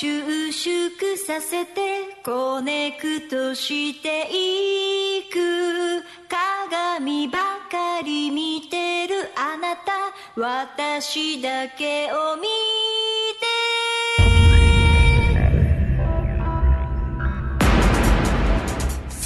[0.00, 7.38] 収縮させてコネクトしていく鏡ば
[7.68, 12.46] かり見てるあなた私だけを見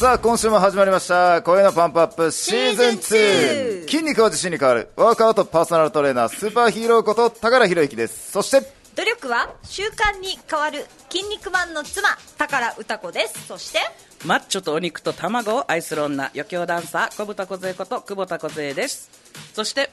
[0.03, 4.89] さあ今週も始まりました恋のパンプアップシーズンシーズン2 2筋肉を自信に変わる。
[4.97, 8.33] ワークアウトパーソナルトレーナースーパーヒーローこと高良博之です。
[8.33, 13.47] そして努力は習慣に変わる筋肉マンの妻宝歌子です。
[13.47, 13.79] そして
[14.27, 19.11] マッチョとお肉と卵を愛する女余興ダンサー小豚梢こと久保田梢です。
[19.55, 19.91] そして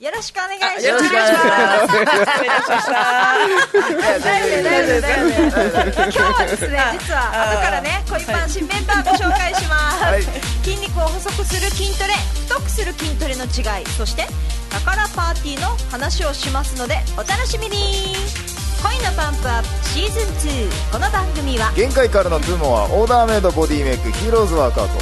[0.00, 0.80] よろしくお願いします。
[0.80, 1.04] 今日
[6.18, 10.22] はですね実は後からね恋パン新メンバーご紹介します、はい
[10.64, 12.14] 筋肉を細くする筋トレ
[12.48, 14.26] 太くする筋トレの違いそして
[14.70, 18.14] 宝パーティーの話をしますのでお楽しみに。
[18.82, 24.94] 恋のパンプアップシーズン2この番組は限界からの two more オーダーメイドボディメイクヒーローズワークアウト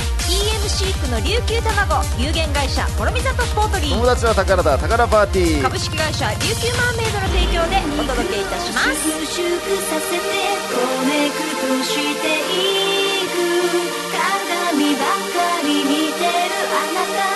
[0.69, 3.95] EM シークの琉球卵有限会社諸見里ポートリー。
[3.97, 5.63] 友達は宝だ宝パーティー。
[5.63, 9.01] 株式会社琉球マーメイドの提供でお届けいたします
[9.33, 9.49] 収縮
[9.89, 10.29] させて
[10.69, 10.77] コ
[11.09, 13.81] ネクトしていく。
[14.13, 17.33] 鏡ばかり見てるあなた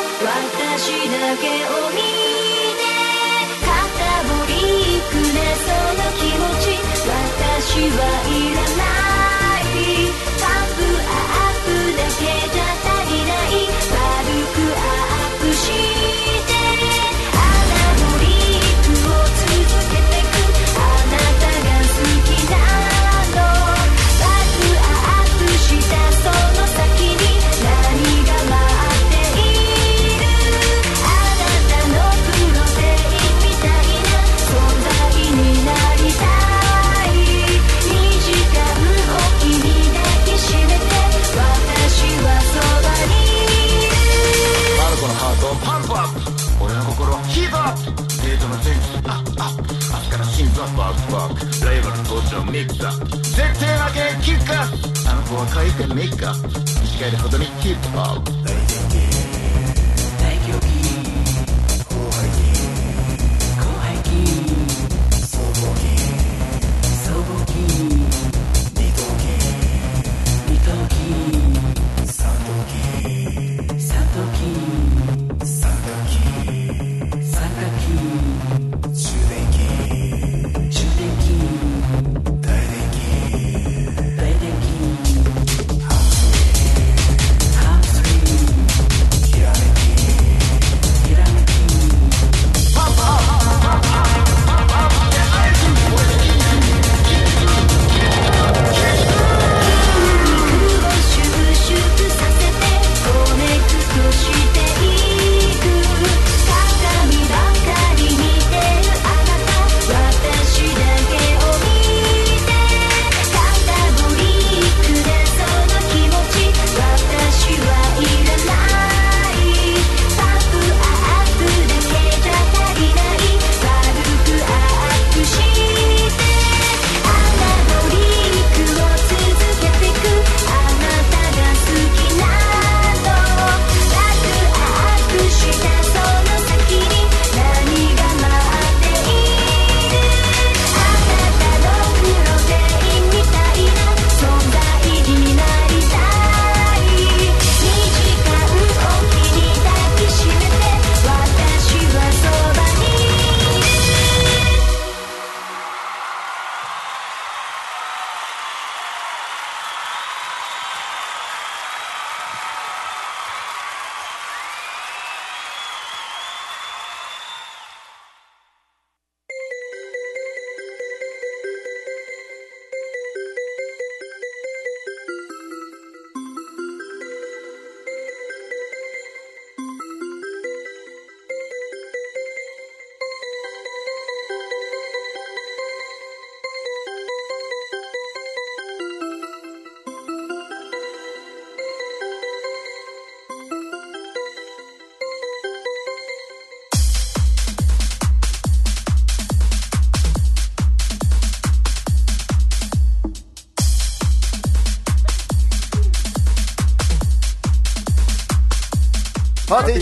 [0.53, 2.05] 私だけを見
[2.77, 2.85] て
[3.65, 6.77] 肩ぼりくねその気持ち
[7.09, 7.97] 私は
[8.29, 9.02] いらない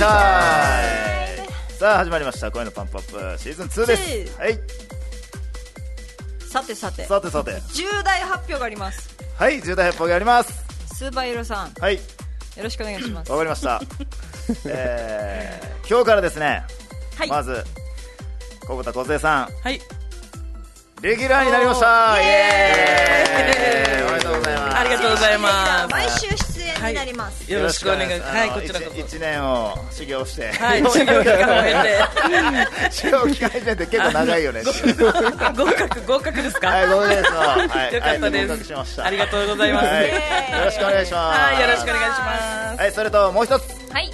[0.00, 0.80] タ
[1.36, 4.34] イムさあ始まりました声のパンプアップシーズン2です。
[4.34, 4.58] ツはい。
[6.40, 7.04] さてさて。
[7.04, 7.60] さてさて。
[7.74, 9.14] 重大発表があります。
[9.36, 10.64] はい重大発表があります。
[10.94, 11.72] スーパーヒーローさん。
[11.78, 11.96] はい。
[11.96, 12.00] よ
[12.62, 13.30] ろしくお願いします。
[13.30, 13.82] わかりました。
[14.64, 16.64] えー、今日からですね、
[17.18, 17.28] はい。
[17.28, 17.62] まず
[18.66, 19.48] 小豚梢さん。
[19.62, 19.82] はい。
[21.02, 22.18] レギュラーになりました。
[22.18, 22.26] イイ。
[22.26, 22.30] エ
[23.32, 24.08] エーイ。
[24.08, 24.76] おめでとうございます。
[24.78, 25.92] ありがとうございます。
[25.92, 26.39] 毎週
[26.88, 28.36] になります、よろしくお願いします。
[28.36, 28.90] はいこちらこそ。
[29.00, 30.52] 1年を修行して。
[30.52, 34.62] はい 修行期間を経修行期間って結構長いよね。
[34.62, 34.68] て
[35.02, 35.12] 合
[35.72, 36.68] 格合格ですか？
[36.68, 39.02] はい合格ですはいよかったで合格しました。
[39.02, 39.86] すありがとうございます。
[39.86, 40.08] はい。
[40.08, 40.14] よ
[40.64, 41.40] ろしくお願いします。
[41.40, 42.80] はいよろしくお願いします。
[42.80, 43.62] はいそれともう一つ。
[43.92, 44.10] はい。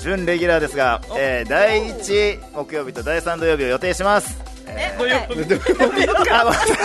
[0.00, 4.36] 準レギュラーですが、えー、第1木曜日と第3土曜日を予定します。
[4.66, 5.34] え土曜はい日
[6.30, 6.76] あごめんなさい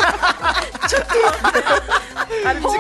[2.46, 2.74] あれ違う番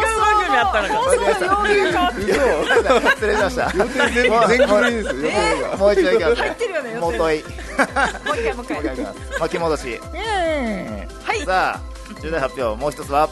[0.45, 0.93] 組あったのか。
[0.95, 5.77] 放送の曜日が変わって失礼しました全全国民ですよ。
[5.77, 5.93] もう。
[5.93, 9.39] 一度いきます入ってるよね予定元いもう一回もう一もう回。
[9.39, 9.99] 巻き戻し。
[9.99, 11.45] はい。
[11.45, 11.81] さあ
[12.21, 13.29] 重大発表もう一つは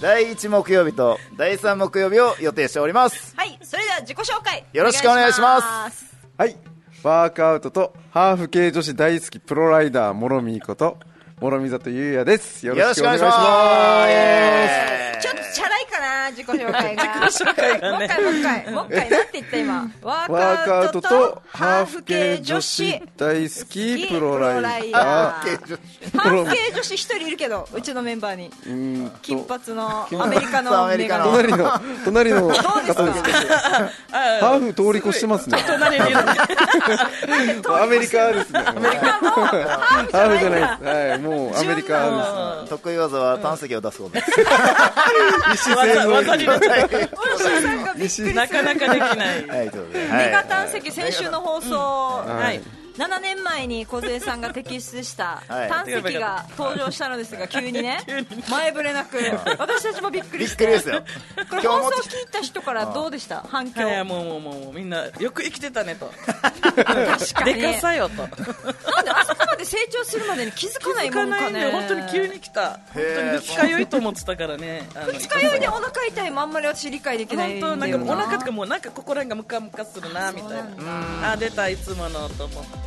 [0.00, 3.34] 第1木曜日と第3木曜日を予定しております。
[3.36, 3.58] はい。
[3.62, 6.04] それでは自己紹介よろしくお願いします。
[6.38, 6.56] はい。
[7.02, 10.98] ワークアウトとハーフ系女子大好きプロライダー、もろみーこと、
[11.40, 12.66] もろみざとゆうやです。
[12.66, 15.10] よよろしくお願いします。
[15.20, 16.72] ちょっとチャラいかな自己紹
[17.54, 18.72] 介がもう一回もう一回。
[18.72, 19.92] もう一回なんて言った今。
[20.02, 24.08] ワワークアウトとハーフ系女女子子大好き。
[24.08, 25.74] プロライハーフ
[26.54, 26.94] 系女子。
[26.94, 28.50] 一人いるけどうちのメンバーに。
[29.22, 31.24] 金髪のアメリカのアメリカの。
[31.24, 31.72] 隣の、
[32.04, 33.32] 隣の方ですか。
[34.40, 35.58] ハーフ通り越してますね。
[35.66, 36.18] 隣にいる。
[37.82, 38.60] アメリカですね。
[38.66, 40.84] アメリカのハーフじゃないです。
[40.84, 45.70] はい、もうアメリカ得意技は胆石を出すことです。
[45.74, 46.46] 技技に
[48.34, 49.46] なかなかできない。
[49.46, 50.78] はいメガ炭はい。
[50.78, 52.60] 石先週の放送、はい。
[52.98, 55.68] 7年前に梢さんが摘出したはい。
[55.70, 58.00] 胆石が登場したのですが急にね。
[58.50, 59.16] 前触れなく。
[59.58, 60.72] 私たちもびっくりしてこ
[61.56, 63.44] れ放送聞いた人からどうでした？
[63.48, 63.88] 反響。
[63.88, 66.12] いやもうもうもうもうみんなよく生きてたねと。
[66.26, 66.84] 確
[67.34, 67.54] かに。
[67.54, 68.16] でかさよと。
[68.22, 68.30] なん
[69.04, 71.70] であそこ成長するまでに気づかない気づかないんだもんかねよ。
[71.72, 72.80] 本当に急に来た。
[72.92, 74.82] 本当に二日酔いと思ってたからね。
[75.12, 81.32] 二日酔いでお腹痛いもあんまり私理解できないんだよ本当なんかお腹とかかもうなんかここら辺がムカムカするなみたいな。
[81.32, 82.80] あ出たいつものと思って。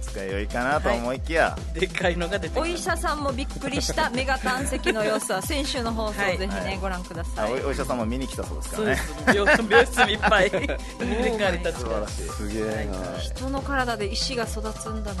[0.00, 6.38] 使いよいかなと思いきや、でかいのが出ておき医者さんもびっくりしたメガ胆石の様子は先週の放送はい。
[6.38, 7.52] ぜひねご覧ください。
[7.60, 8.98] あおお医者さんも見に来たそうですからね。
[9.34, 10.50] 病病室にいっぱい。
[10.50, 12.22] 入れ替わりたちが素晴らしい。
[12.28, 13.18] すげえな。
[13.18, 15.20] 人の体で石が育つんだね。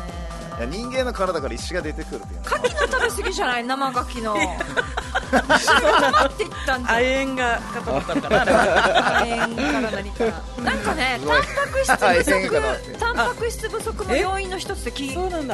[0.58, 3.64] いや人間の体から石が出てくるっていう牡蠣の食べ過ぎじゃない？
[3.64, 4.36] 生牡蠣の。
[4.36, 9.20] 石が溜まっていったんじゃ亜ん鉛が固まったのかなあれは。
[9.22, 10.30] 亜鉛から何から
[10.64, 15.46] なんかねタンパク質亜不足タンパク質不足の要因の一つって聞いそうなん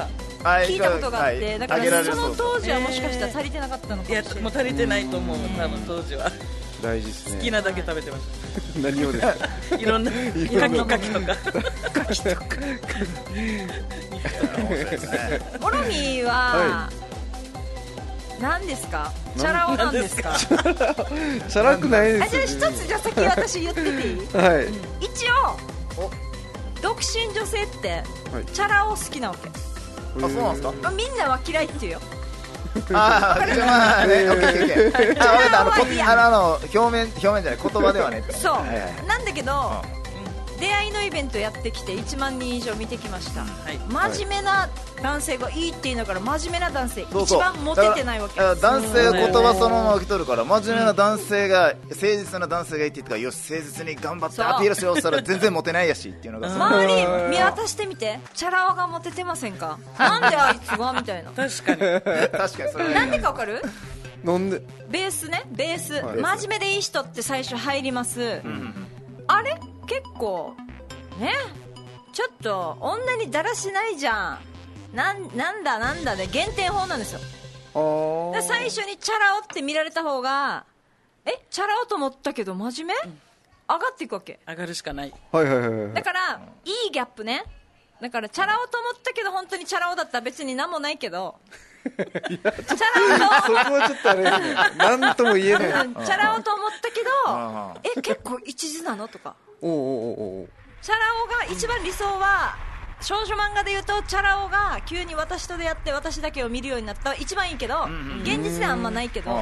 [0.67, 1.59] 聞いたことがあって、はい。
[1.59, 4.43] だかららその当時はもしかしたら足りてなかったのかいやもしれない。
[4.45, 6.31] もう足りてないと思う多分当時は
[6.83, 7.37] 大事ですね。
[7.39, 8.23] 好きなだけ食べてまし
[8.83, 9.35] 何をですか？
[9.71, 10.11] たいろんな。
[10.13, 11.35] カキカキとか。
[15.61, 16.91] モロミーはは
[18.41, 19.13] 何ですか？
[19.39, 20.35] チャラ男なんですか？
[20.39, 22.59] チャラくないあですよ。
[22.59, 24.37] じゃあ一つじゃあ先私言ってていい？
[24.37, 24.67] はい。
[25.01, 25.31] 一
[25.99, 26.11] 応
[26.83, 27.89] 独身女性って
[28.33, 28.45] はい。
[28.53, 29.53] チャラ男好きなわけ、あ
[30.21, 30.73] そうなんですか？
[30.83, 32.01] まあ、みんなは嫌いって言うよ
[32.95, 35.23] ああ、まあね、オッケーオッケー。
[35.23, 35.61] あ、わかった、
[36.27, 38.23] あの、表面、表面じゃない、言葉ではね。
[38.31, 39.83] そう、なんだけど、
[40.59, 43.79] 出会いのイベントやってきて1万人以上見てきました、はい。
[44.13, 44.69] 真面目な
[45.03, 47.39] 男性がいいって言いながら真面目な男性そうそう。
[47.39, 48.41] 一番モテてないわけ。
[48.41, 58.19] 男性が言葉そのまま受け取るから真面目な男性が誠実な男性がいいって言ってからよし誠実に頑張ってアピールしようしたら全然モテないやしっていうのがさ 周り見渡してみて。
[58.35, 59.79] チャラ男がモテてませんか？
[59.99, 61.31] なんであいつがみたいな。
[61.33, 61.81] 確かに。
[62.33, 63.63] 確かにそれなんでかわかる？
[64.25, 64.63] なんで？
[64.89, 66.21] ベースねベース、はい。
[66.21, 68.41] 真面目でいい人って最初入ります、
[69.29, 69.59] あれ？
[69.87, 70.55] 結構
[71.19, 71.33] ね
[72.13, 74.39] ちょっと女にだらしないじゃん。
[74.97, 77.21] なんなんだなんだね減点法なんですよ。
[78.43, 80.65] 最初にチャラ男って見られた方が
[81.27, 83.11] えチャラ男と思ったけど真面目、
[83.69, 84.41] 上がっていくわけ。
[84.49, 85.13] 上がるしかない。
[85.33, 85.95] はいはいはいはい。
[85.95, 87.45] だからいいギャップね。
[88.01, 91.37] だからチャラ男と思ったけど本当にチャラ男だったら別に何もないけど
[91.85, 94.55] チャラそこはちょっとあれですね。
[94.77, 95.89] なんとも言えない。
[95.89, 99.09] 男チャラ男と思ったけあどえ結構一途なの？
[99.09, 100.49] とかおうおうおう
[100.83, 102.57] チャラ男が一番理想は
[103.01, 107.85] 少女漫画で言うとチャラ男が急に私と出会って私だけを見るようになった一番いいけど、
[108.23, 109.39] 現実ではあんまないけど、うん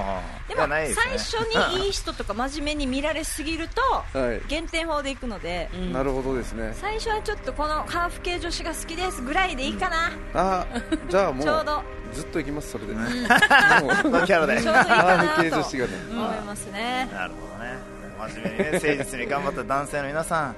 [0.49, 0.93] でもね。
[0.93, 1.35] 最初
[1.79, 4.49] にいい人とか真面目に見られすぎると、はい。
[4.49, 6.73] 減点法でいくので、なるほどですね。
[6.75, 10.67] 最初はちょっとこのハーフ系女子が好きですぐらいでいいかな、あ
[11.09, 11.83] じゃあもう ちょうど。
[12.13, 12.93] ずっと行きますそれで。
[12.99, 13.07] もう。
[14.27, 14.61] キャラで。
[14.61, 15.93] ちょうどいいかハーフ系なと女子がね。
[16.11, 17.94] 思いますね、なるほどね
[18.29, 20.57] 真面目にね誠実に頑張った男性の皆さん。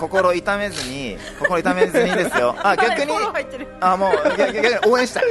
[0.00, 2.54] 心痛めずに心痛めずにですよ。
[2.62, 3.12] あ逆に
[3.80, 5.24] あもう逆逆に応援したい。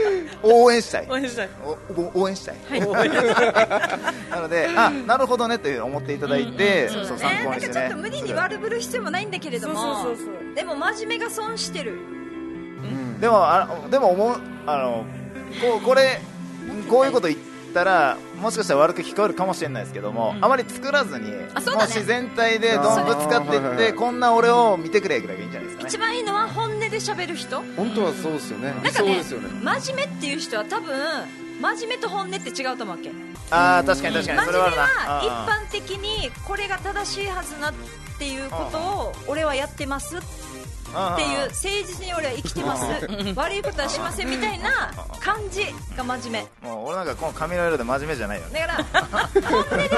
[0.44, 1.08] 応援したい。
[1.10, 1.50] 応援したい。
[2.14, 2.56] 応援したい、
[4.30, 7.90] なのであなるほどねって思っていただいて、そう参ね、なんかちょっ考にしてね。
[7.90, 10.56] と無理に悪ぶる必要もないんだけれどもそうそうそうそう。
[10.56, 12.00] でも真面目が損してる。
[13.20, 14.36] でもあでも思う
[14.68, 15.06] あの
[15.62, 16.20] こうこれ
[16.90, 17.40] こういうこと言っ
[17.76, 21.78] たらもしかしたら悪く聞こえるかもしれないですけども、あまり作らずに、あそうだね。
[21.78, 25.90] もう自然体でどんぶつかっていってこんな俺を見てくれぐらいがいいんじゃないですかね。
[25.90, 27.62] 一番いいのは本音で喋る人。
[27.78, 28.74] 本当はそうですよね。
[28.78, 29.50] 理なんかね想ですよね。
[29.62, 30.96] 真面目っていう人は多分
[31.62, 33.12] 真面目と本音って違うと思うわけ。
[33.52, 34.40] ああ確かに確かに。
[34.40, 34.70] 真面目それは
[35.24, 37.74] 一あ般的にこれが正しいはずなっ
[38.18, 40.26] ていうことを俺はやってますって
[40.94, 42.84] あいう誠実に俺は生きてます。
[43.36, 45.66] 悪いことはしませんみたいな感じ
[45.98, 46.68] が真面目。
[46.70, 48.68] もう俺なんかこの髪の色で真面目じゃないよね。
[48.92, 49.90] だから本音で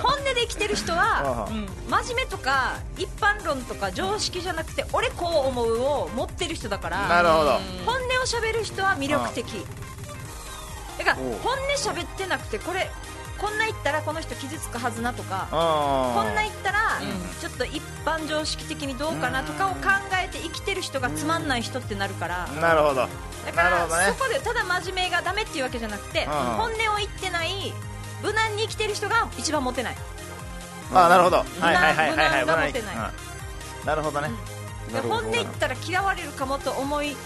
[0.00, 1.48] 本音で生きてる人はあ
[1.88, 7.50] 真面目とか一般論とか常識じゃなくて俺こう思うを持ってる人だからなるほど。
[7.84, 9.66] 本音を喋る人は魅力的。
[10.98, 12.90] だから本音喋ってなくてこれ
[13.42, 15.56] こんな言ったらこの人傷つくはずなとかこ
[16.14, 17.00] こんな言ったら
[17.40, 19.80] ちょっと一般常識的にどうかなとかを考
[20.24, 22.46] えて生きてる人がつまんない人ってなるから。
[22.60, 23.08] なるほど。
[23.44, 27.74] だからそこでただ真面目がダメっていうわけじゃなくてん本音を言ってない
[28.22, 29.96] 無難に生きてる人が一番モテない。
[30.94, 31.38] あなるほど。
[31.38, 32.44] はい無難はいはいはいはい。
[32.44, 32.96] 無難がモテない。
[32.96, 33.86] うん。
[33.86, 34.30] なるほどね。
[35.08, 37.16] 本音言ったら嫌われるかもと思い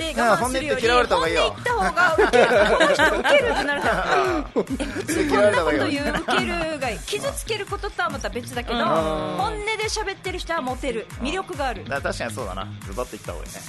[0.00, 1.56] でや我慢するより本音言った方がいいよ。
[1.66, 4.46] 本音言った方がウケるこの人ウケるってなるから
[4.80, 11.84] え普通こんなこと言うウケるが傷つけることとはまた別だけど本音で喋ってる人はモテる魅力がある。
[11.84, 12.66] 確かにそうだな。
[12.86, 13.60] ズバッといった方がいいね。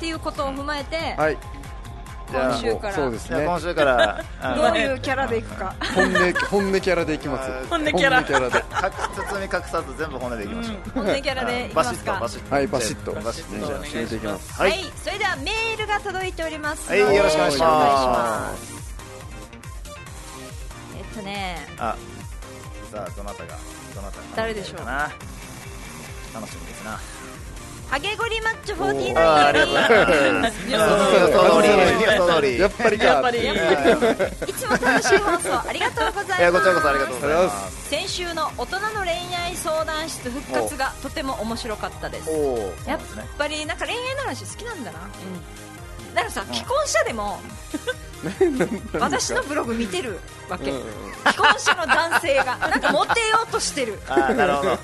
[0.00, 1.38] ていうことを踏まえてはい
[2.32, 2.94] 今週から。
[2.94, 3.44] そうですね。
[3.44, 4.24] 今週から。
[4.56, 5.74] どういうキャラでいくか。
[5.94, 6.12] 本音
[6.50, 7.48] 本音キャラでいきます。
[7.48, 8.22] よ本音キャラ。
[8.22, 8.58] 本音キャラで。
[8.58, 10.76] 隠包み隠さず全部骨でいきましょう。
[10.94, 12.54] 本音キャラでいきバシッますかとバシッと。
[12.54, 13.12] はいバシッと。
[13.12, 13.66] バシッと。
[13.66, 14.52] じゃあ締めていきます。
[14.60, 17.62] はい、それではメールが届いておりますはいよろしくお願いします。
[17.62, 18.82] 紹介します。
[20.96, 21.68] えっとね。
[21.78, 21.96] あ
[22.92, 23.56] さあどなたが
[23.94, 24.76] どなたが誰でしょう。
[24.78, 25.10] かな
[26.34, 26.98] 楽しみですな
[27.92, 30.70] ハゲゴリマッチョ49あーありがとうございます。
[30.70, 31.68] 予想通り。
[32.00, 32.58] 予想通り。
[32.58, 33.04] やっぱりか。
[33.04, 33.38] やっぱり。
[33.38, 33.42] い
[34.54, 36.40] つも楽しい放送ありがとうございます。
[36.40, 37.88] いやこちらこそありがとうございます。
[37.90, 42.30] 先週の大人の恋愛相談室復活がとても面白かったです。
[42.30, 43.00] おおやっ
[43.36, 44.98] ぱりなんか恋愛の話好きなんだな、
[46.14, 47.40] だからさ既婚者でも
[48.98, 50.18] 私のブログ見てる
[50.48, 50.82] わけ、うん
[51.26, 54.00] 既婚者の男性がなんかモテようとしてる。
[54.08, 54.78] あーなるほど。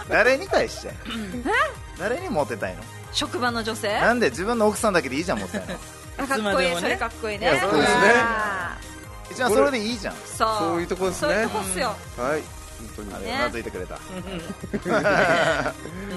[0.08, 0.94] 誰に対して？
[1.98, 2.82] 誰にモテたいの？
[3.12, 4.00] 職場の女性？
[4.00, 5.74] なんで自分の奥さんだけでいいじゃんモテたいの？
[6.18, 6.76] あ かっこいい、ね。
[6.78, 7.58] それかっこいいね。
[7.60, 8.12] そうですね。
[8.16, 8.76] あ
[9.30, 10.14] 一番それでいいじゃん。
[10.14, 10.48] ーそう。
[10.58, 11.32] そういうとこですね。
[11.32, 12.42] そういうとこっすよ、はい。
[12.78, 13.24] 本当に。
[13.24, 13.98] ねうなずいてくれた。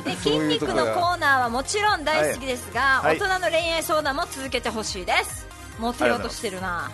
[0.04, 3.20] で筋肉のコーナーはもちろん大好きですが、はい。
[3.20, 5.48] 大人の恋愛相談も続けてほしいです。
[5.80, 6.90] モテようとしてるな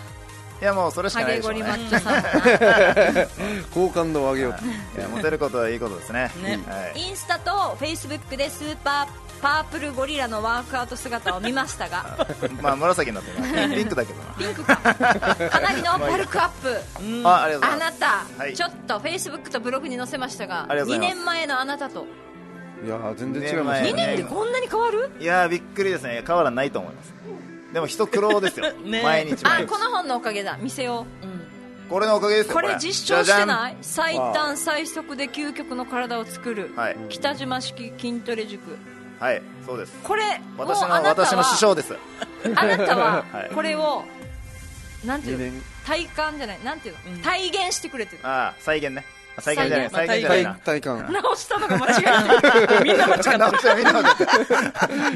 [0.62, 2.14] いやもうそれしかハないでしょうねゲゴリマッチョさん。
[2.14, 3.26] もな
[3.74, 4.64] 好感度を上げようと。
[4.64, 5.02] い。
[5.02, 6.30] やモテることはいいことですね。
[6.40, 6.60] ね。
[6.68, 7.00] はい。
[7.00, 12.28] インスタとフェイスブックでスーパーパープルゴリラのワークアウト姿を見ましたが。
[12.62, 14.76] まあ紫になってるなピンクだけどピンクか。
[14.76, 14.94] か
[15.60, 17.02] なりのバルクアップ。
[17.24, 18.00] なあありがとうあございます。
[18.00, 18.54] なた、はい。
[18.54, 21.14] ちょっとフェイスブックとブログに載せましたが2ありがとうございます。
[21.16, 22.06] 年前のあなたと。
[22.86, 25.10] いやー全然違います2二年でこんなに変わる？
[25.18, 26.22] いやーびっくりですね。
[26.24, 27.12] 変わらないと思います
[27.72, 28.72] でも一苦労ですよ。
[28.84, 29.02] ね。
[29.02, 29.66] 毎日あ毎日。
[29.68, 30.56] この本のおかげだ。
[30.60, 31.06] 見せよ
[31.88, 33.46] これのおかげですようこれ実証してい？
[33.46, 36.96] ない最短最速で究極の体を作る、はい。
[37.08, 38.78] 北島式筋トレ塾。
[39.20, 39.92] はいそうです。
[40.02, 41.94] これ私のもうあなたは私の師匠です。
[42.56, 43.50] あなたは はい。
[43.54, 44.04] これを
[45.04, 45.62] なんていう2の年。
[45.86, 46.58] 体感じゃない？
[46.64, 48.26] なんていうの、体現してくれてる。
[48.26, 49.04] ああ再現ね。
[49.04, 49.90] あ再現じゃない。
[49.90, 50.08] 再現。
[50.08, 50.54] 再現じゃないな。
[50.64, 51.12] 体体感。
[51.12, 52.04] 直したのが間違
[52.80, 54.26] え みんな間違え直したみんな分かった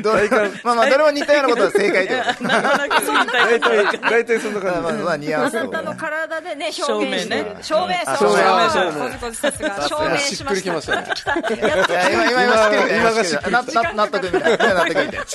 [0.02, 0.28] どれ
[0.64, 3.00] まあまあどれも似たようなことは正解ということなかなか
[3.32, 5.02] 大体大体そんな感じ。
[5.04, 11.06] まあニュアンスとあなたの体でね表現してる証証明証明証明こじこじさすが証明しましっくりきましたね
[11.50, 15.26] 今今今今がしっくり納得みたいな納得みたい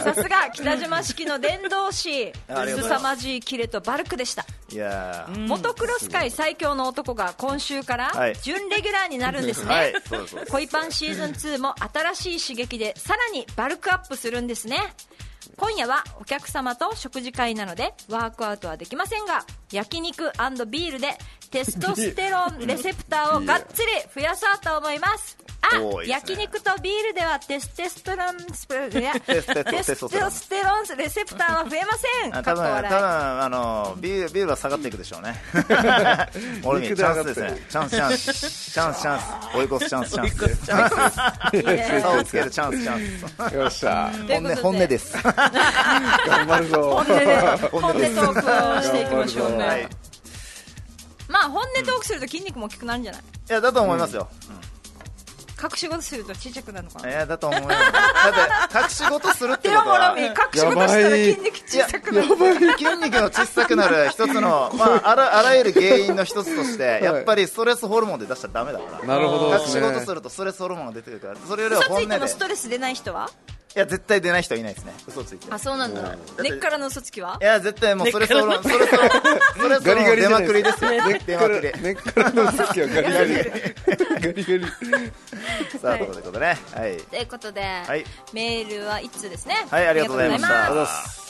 [0.00, 8.36] さすが北島式の伝道師凄まじいキレとバルクでしたいやーモトクロス界最強の男が今週からはい。
[8.42, 9.94] 準レギュラーになるんですね、はい
[10.50, 11.74] 恋パンシーズン2も
[12.14, 14.78] 新しい刺激でさらにバルクアップするんですね。
[15.56, 20.32] 今夜はお客様と食事会なのでワークアウトはできませんが焼肉
[20.68, 21.16] ビールで
[21.50, 25.38] テストステロンレセプターをがっつり増やそうと思います。
[25.40, 26.34] あ多いですね。
[26.34, 31.92] 焼肉とビールではテステストロンスプいや テステストテステロンレセプターは増えま
[32.22, 32.36] せん。
[32.36, 35.40] あ多分多分あのビールビールは下がっていくでしょうね。
[36.64, 37.66] 俺にチャンスですね。
[37.68, 39.24] チャンスチャンスチャンスチャンス。
[39.56, 40.30] 追い越すチャンスチャン
[41.50, 43.54] スいいね差をつけるチャンスチャンス。
[43.54, 44.10] よっしゃ。
[44.28, 45.16] 本音本音です。
[45.22, 45.32] 頑
[46.46, 46.82] 張るぞ。
[46.82, 47.36] 本音で
[47.70, 49.88] 本音トークをしていきましょうね、はい
[51.26, 53.20] まあ本音トークすると筋肉も大きくなるんじゃない？
[53.20, 54.28] いやだと思いますよ、
[55.64, 57.08] 隠し事するとちっちゃくなるのかな？
[57.08, 60.14] いやだと思いますだって隠し事するってでことは。
[60.18, 62.28] 隠し事したら筋肉小さくなる。
[62.28, 73.30] 筋肉の小さくなる一つの、 まあ、あらあらゆる原因の一つとして、やっぱりストレスホルモンで出しちゃダメだから、なるほどで隠し事するとストレスホルモンが出てくるから、それよりは嘘ついて本音で、ストレス出ない人は？
[73.78, 75.46] や、絶対出ない人はいないですね、嘘ついて。
[75.50, 76.16] あそうなんだ。
[76.40, 77.38] 根っからの嘘つきは？
[77.40, 81.70] いや、絶対もうストレスホルモン、ストレスホルモン、ストレスホルモン出まくりですよ、出まくり。
[81.72, 83.34] から根っからの好きはガリガリ。
[83.34, 84.66] ガリガリ。
[85.80, 86.96] さあ、ということでね、はい。
[86.96, 87.64] ということで、い。
[88.32, 89.66] メールは1通ですね？
[89.70, 90.86] はい、ありがとうございました。
[90.86, 91.24] す。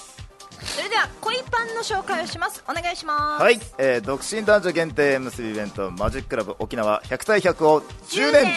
[0.65, 2.65] それでは恋パンの紹介をします。
[2.69, 3.43] お願いします。
[3.43, 8.53] はい、えー、独身男女限定結びイベントマジッククラブ沖縄100対100を10 10年年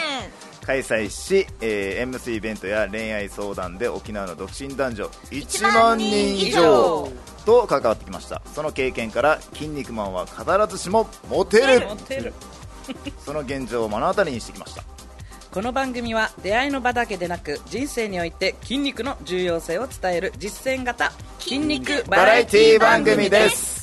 [0.68, 7.04] 開催し、えー、縁結びイベントや恋愛相談で沖縄の独身男女1 1万万人人以以上。
[7.06, 7.12] 上
[7.46, 8.42] と関わってきました。
[8.54, 10.44] その経験から「筋肉マンは必
[10.76, 11.86] ずしもモテる。
[11.86, 12.34] モテる」
[13.24, 14.84] その現状を目の当たりにしてきました。
[15.50, 23.78] この番組は出会いの場だけでなく人生において筋肉の重要性を伝える実践型筋肉ババラエティティ番番組です。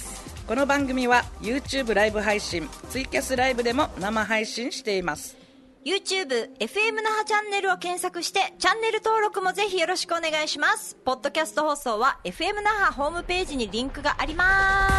[0.47, 5.44] この番組は YouTube ライブ配信ツイキャスライブでも生配信しています
[5.85, 10.97] YouTube、FM 那覇チャンネルを検索して、チャンネル登録もぜひよろしくお願いします。
[11.05, 14.89] ポッドキャスト放送は FM 那覇ホームページにリンクがありま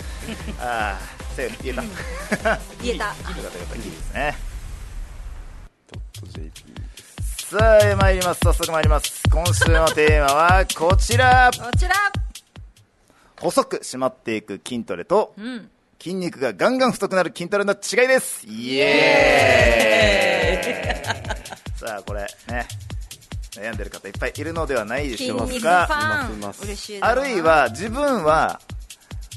[0.61, 1.01] ああ
[1.35, 1.83] セーフ言えた。
[2.81, 3.07] 言えた。
[3.07, 3.41] よかった。
[3.43, 3.75] よかった。
[3.75, 4.37] いいですね
[5.93, 6.65] ドット JP
[7.27, 7.59] さ
[7.93, 11.95] あ参ります早速参ります今週のテーマはこちらこちら。
[13.41, 15.71] 細く締まっていく筋トレと、うん。
[16.01, 18.47] 筋肉がガンガン太くなる筋トレの違いです。
[18.47, 21.79] イエーイ。
[21.79, 22.67] さあこれね。
[23.61, 26.29] 悩んでる方いっぱいいるのではないでしょう筋肉フか
[27.01, 28.61] あるい、は自分は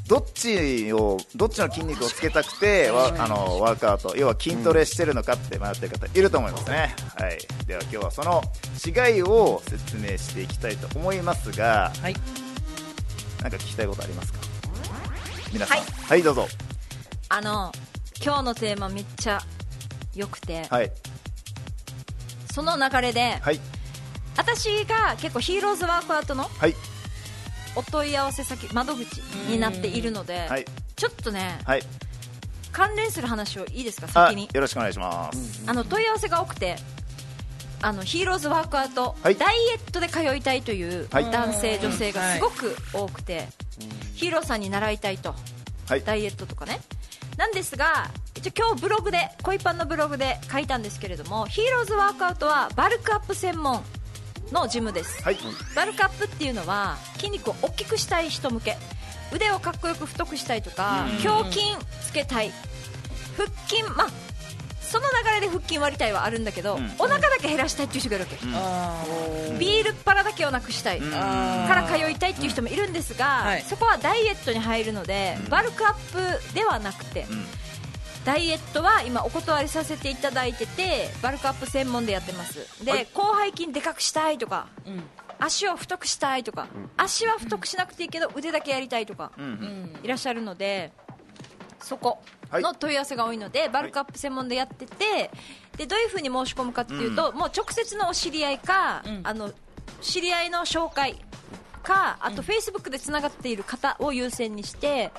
[0.07, 8.41] どっちをどっちの筋肉をつけたくてわあのワークアウト要は筋トレしてるのかって迷ってる方いると思いますね、はい、では今日はその
[8.85, 12.15] 違いを説明していきたいと思いますがはい
[13.41, 14.39] 何か聞きたいことありますか？
[15.53, 15.77] 皆さん。
[15.77, 15.87] はい。
[16.09, 16.47] はい、どうぞ。
[17.29, 17.71] あの、
[18.23, 19.39] 今日のテーマめっちゃ
[20.15, 20.91] 良くて、はい。
[22.53, 23.59] その流れで、はい。
[24.37, 26.75] 私が結構ヒーローズワークアウトのはい。
[27.75, 30.65] お問い合わせ先、窓口になっているので、はい。
[30.95, 31.83] ちょっとね、はい。
[32.71, 34.49] 関連する話をいいですか、あ先に。
[34.53, 36.77] よろしくお願いします、あの問い合わせが多くて
[37.81, 39.35] あのヒーローズワークアウト、はい。
[39.35, 41.31] ダイエットで通いたいというはい。
[41.31, 43.47] 男性、女性がすごく多くて、
[44.15, 45.33] ヒーローさんに習いたいと
[45.87, 46.03] はい。
[46.03, 46.81] ダイエットとかね。
[47.37, 53.81] なんですが一応今日ブログで恋パンのブログで書いたんですけれどもヒーローズワークアウトはバルクアップ専門
[54.51, 55.37] のジムです、はい。
[55.73, 58.75] バルクアップっていうのは筋肉を大きくしたい人向け。
[59.31, 61.61] 腕をかっこよく太くしたいとか胸筋
[62.01, 62.51] つけたい。
[63.37, 64.07] 腹筋まあ
[64.89, 66.95] その流れで腹筋割りたいはあるんだけど、ん。
[66.97, 69.05] お腹だけ減らしたいっていう人がいるわけ、あ
[69.59, 71.11] ビールっ腹だけをなくしたい、ん。
[71.11, 71.17] か
[71.75, 73.61] ら通いたいっていう人もいるんですが、はい。
[73.61, 77.27] そこはダイエットに入るので、バルクアップではなくて、ん。
[78.25, 82.83] ダイエットは今お断りさせていただいててバルクアップ専門でやってます。
[82.83, 83.07] で、はい。
[83.13, 85.03] 広背筋でかくしたいとかーうん。
[85.39, 89.45] 足を太くしたいとか、足は太くしなくていいけど腕だけやりたいとか、うん。
[89.45, 89.99] うん。
[90.03, 90.91] いらっしゃるので
[91.81, 95.31] そこの問い合わせが多いので、バルクアップ専門でやってて
[95.77, 99.21] でどういうふうに申し込むかっていうと、もう直接のお知り合いか、うん。
[99.23, 99.51] あの
[100.01, 101.15] 知り合いの紹介
[101.83, 105.11] かあとフェイスブックでつながっている方を優先にして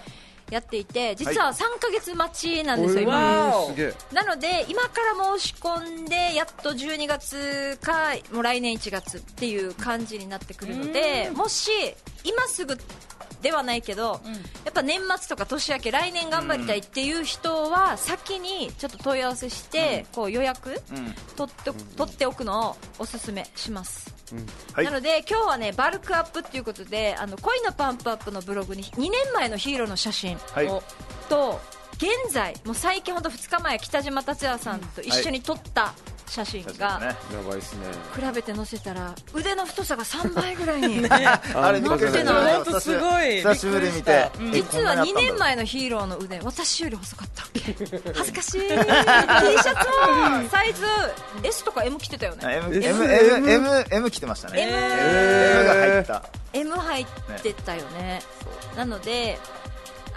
[0.51, 3.15] やっていて実は3ヶ月待ちなんですよ、今。
[3.15, 3.95] わおすげえ。
[4.13, 11.71] なので今から申し込んでやっと12月かもう来年1月っていう感じになってくるのでもし
[12.25, 12.77] 今すぐ
[13.43, 14.21] ではないけど、
[14.65, 21.15] やっぱ年末とか年明け来年頑張りたいっていう人は先にちょっと問い合わせして、こう予約うん。
[21.37, 24.15] 取って取っておくのをおすすめします、
[24.75, 24.85] はい。
[24.85, 30.67] なので今日はねバルクアップっていうことであの恋のパンプアップのブログに2年前のヒーローの写真はい。
[30.69, 30.83] お
[31.29, 31.61] と
[31.95, 35.95] 現在もう最近ほんと2日前北島達也さんと一緒に撮った
[36.31, 37.01] 写真が。
[37.01, 37.15] ねや
[37.47, 37.87] ばいっすね。
[38.15, 41.05] 比べて載せたら腕の太さが3倍ぐらいに。
[41.11, 43.39] あれびってないとすごい。
[43.39, 44.31] 久しぶりに見て。
[44.39, 47.43] びっくり実は2年前のヒーローの腕私より細かった
[48.15, 48.61] 恥ずかしい。
[48.61, 50.85] T シャツもサイズ
[51.43, 54.63] S とか M 着てたよあね M, M, M, M, M 来てましたね。
[54.63, 56.23] M, M が入った。
[56.53, 58.23] M 入ってたよね。
[58.77, 59.39] なので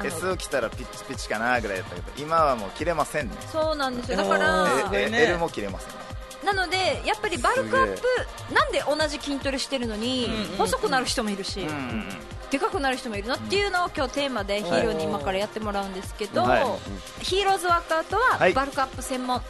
[0.03, 3.35] S を着たらピッチピチかなぐらいだったけど今はもう着れませんね。
[3.51, 4.17] そうなんですよ。
[4.17, 6.02] だからえ L も着れませんね
[6.45, 12.05] なのでやっぱりバルクアップなんで同じ筋トレしてるのに細くなる人もいるし、うんうん
[12.53, 17.23] でかくなる人もいるのっていうのを今日テーマでヒーローに今からやってもらうんですけど、はい。
[17.23, 18.53] ヒーローズワークアウトははい。
[18.53, 19.41] バルクアップ専門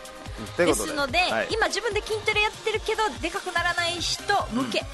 [0.55, 0.73] で。
[0.73, 1.47] すので、はい。
[1.51, 4.85] 今自分で筋トレやってるけどでかくならない人向け、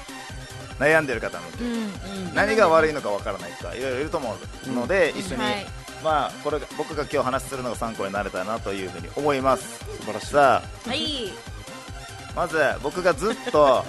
[0.80, 1.64] 悩んでる方向け。
[1.64, 4.34] うん何が悪いのかわからない人はいろいろいると思
[4.66, 5.66] うので、一緒に、はい。
[6.02, 9.84] まあ、これが僕が今日話するのが参考になれたらなというふうに思います。
[10.00, 10.26] 素晴らしい。
[10.26, 10.88] さあ。
[10.88, 11.32] はい、
[12.34, 13.84] まず僕がずっと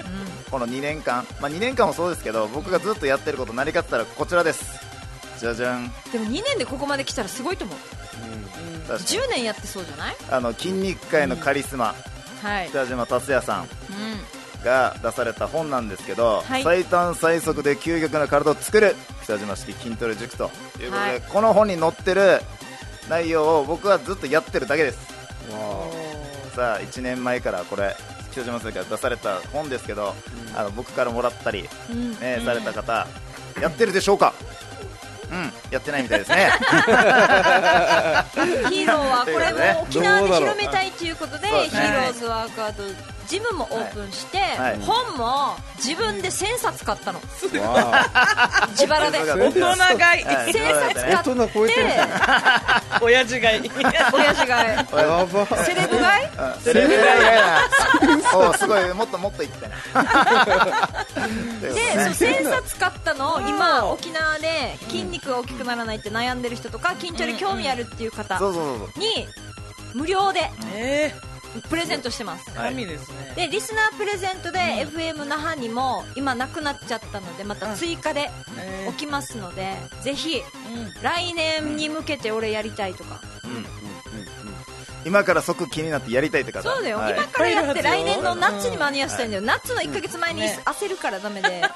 [0.49, 4.79] この2年間、まあ、2年間もそうですけど僕がずっとやってること何かって言ったらこちらです。
[5.39, 5.91] じゃじゃん。
[6.11, 7.77] でも2年でここまで来たらすごいと思う。
[8.87, 8.99] 確かに。
[8.99, 10.15] 10年やってそうじゃない？
[10.29, 11.95] あの筋肉界のカリスマ、
[12.41, 13.67] はい、北島達也さんう
[14.63, 16.63] が出された本なんですけど、はい。
[16.63, 21.21] 最短最速で究極な体を作る北島式筋トレ塾ということで、はい。
[21.21, 22.41] この本に載ってる
[23.09, 24.99] 内容を僕はずっとやってるだけです。
[25.51, 25.87] わ
[26.55, 27.95] さあ1年前からこれ
[28.31, 30.15] 北島さんから出された本ですけど、
[30.55, 31.67] あの僕からもらったり、ん。
[31.91, 32.11] うん。
[32.19, 33.07] ねされた方
[33.61, 34.33] やってるでしょうか？
[35.31, 36.51] うんやってないみたいですね。
[38.69, 42.83] ヒーローはこれも沖縄で広めたいということでヒーローズワークアウト
[43.27, 44.79] ジムもオープンして、はい。
[44.81, 47.21] 本も自分で1000冊買ったの。
[47.39, 47.57] 自
[48.87, 49.19] 腹で。
[49.19, 49.61] 大人
[49.97, 50.25] 買い。
[50.25, 51.79] はい1000冊買って
[53.01, 53.71] 親父買い。
[54.11, 54.77] 親父買い。
[55.63, 56.25] セレブ買い？
[56.27, 56.61] うん。
[56.61, 57.59] セレブが嫌や
[58.35, 59.75] おすごいもっともっと言ってた ね。
[61.61, 61.69] で
[62.15, 68.39] そう1000冊買ったのを今沖縄で筋肉が大きくならないって悩んでる人とか筋トレ興味あるっていう方
[68.97, 69.27] に
[69.93, 71.13] 無料でえ
[71.69, 72.49] プレゼントしてます。
[72.51, 73.33] ー、神ですね。
[73.35, 80.41] でリスナープレゼントで FM 那覇にも今なくなっちゃったのでまた追加でえ起きますのでぜひ
[80.73, 81.03] うん。
[81.03, 83.19] 来年に向けて俺やりたいとか
[85.05, 86.61] 今から即気になってやりたいって方。
[86.69, 87.13] そうだよ、はい。
[87.13, 90.59] 今からやって来年の夏に間に合わせたいんだよ、夏の1か月前にね。
[90.65, 91.49] 焦るからダメで。
[91.61, 91.67] ね。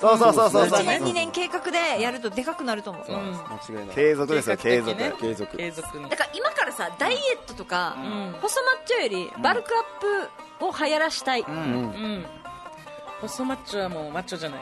[0.00, 0.80] そうそうそうそうそう。
[0.80, 3.04] 1年2年計画でやるとでかくなると思う。
[3.08, 3.12] う。
[3.12, 3.14] ん。
[3.14, 3.94] 間違いない。
[3.94, 4.56] 継続ですよ。
[4.56, 4.94] 継続。
[4.96, 5.12] ね。
[5.20, 5.56] 継続。
[5.56, 6.10] 継続に。
[6.10, 8.34] だから今からさダイエットとか、ん。
[8.40, 9.84] 細マッチョよりバルクアッ
[10.60, 11.54] プを流行らしたい、うん。
[11.54, 12.26] うん。
[13.20, 14.60] 細マッチョはもうマッチョじゃない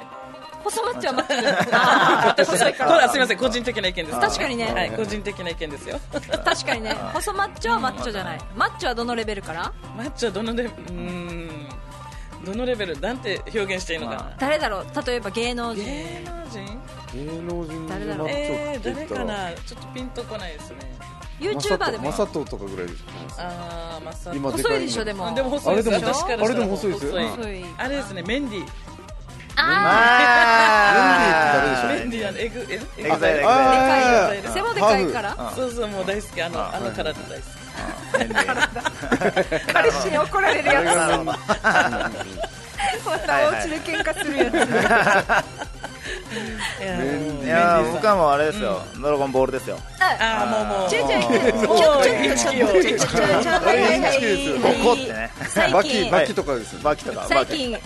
[0.62, 2.44] 細マッチョはマッチョじゃないあー。
[2.44, 3.38] 細いかほららすみません。
[3.38, 4.20] 個人的な意見です。
[4.20, 4.72] 確かにね。
[4.72, 4.90] はい。
[4.92, 6.00] 個人的な意見ですよ。
[6.44, 6.94] 確かにね。
[7.14, 8.40] 細マッチョはマッチョじゃない。
[8.54, 9.72] マッチョはどのレベルから？
[9.96, 11.68] マッチョはどのレベルうーん。
[12.44, 13.00] どのレベル？
[13.00, 14.32] なんて表現していいのかな。
[14.38, 14.86] 誰だろう？
[15.06, 15.84] 例えば芸能人。
[15.84, 16.80] 芸能人？
[17.12, 19.52] 芸能人誰だろうえー、マッチョって言誰かな？
[19.52, 20.76] ちょっとピンとこないですね。
[21.40, 22.04] YouTuber でも。
[22.04, 23.04] マサトとかぐらいです
[23.38, 25.28] あーまさ今細いでしょでも。
[25.28, 25.88] あでも細いです。
[25.90, 27.14] よあれでも細いですよ。
[27.78, 28.68] あれですねメンディー
[29.56, 29.62] あ
[30.94, 33.48] あメンディーって誰でしょメンディーあのエグエエグザイル。
[33.48, 34.36] あー。
[34.36, 36.42] でかい背もでかいからあそうそうもう大好き。
[36.42, 37.20] あのああの体大好
[39.72, 40.84] 彼氏に怒られるやつ。
[41.24, 41.38] ま
[43.26, 44.54] たお家で喧嘩するやつ。
[47.40, 49.78] き いや僕はもうあれですよ、ドラゴンボールですよ。
[49.98, 54.14] ああーもうもうちょいちょいもうちょい一ちょい気をちょいちょいちょいちょいちょいはいはいはい
[54.62, 57.78] ここってね最近バキバキとかですよバキとか最近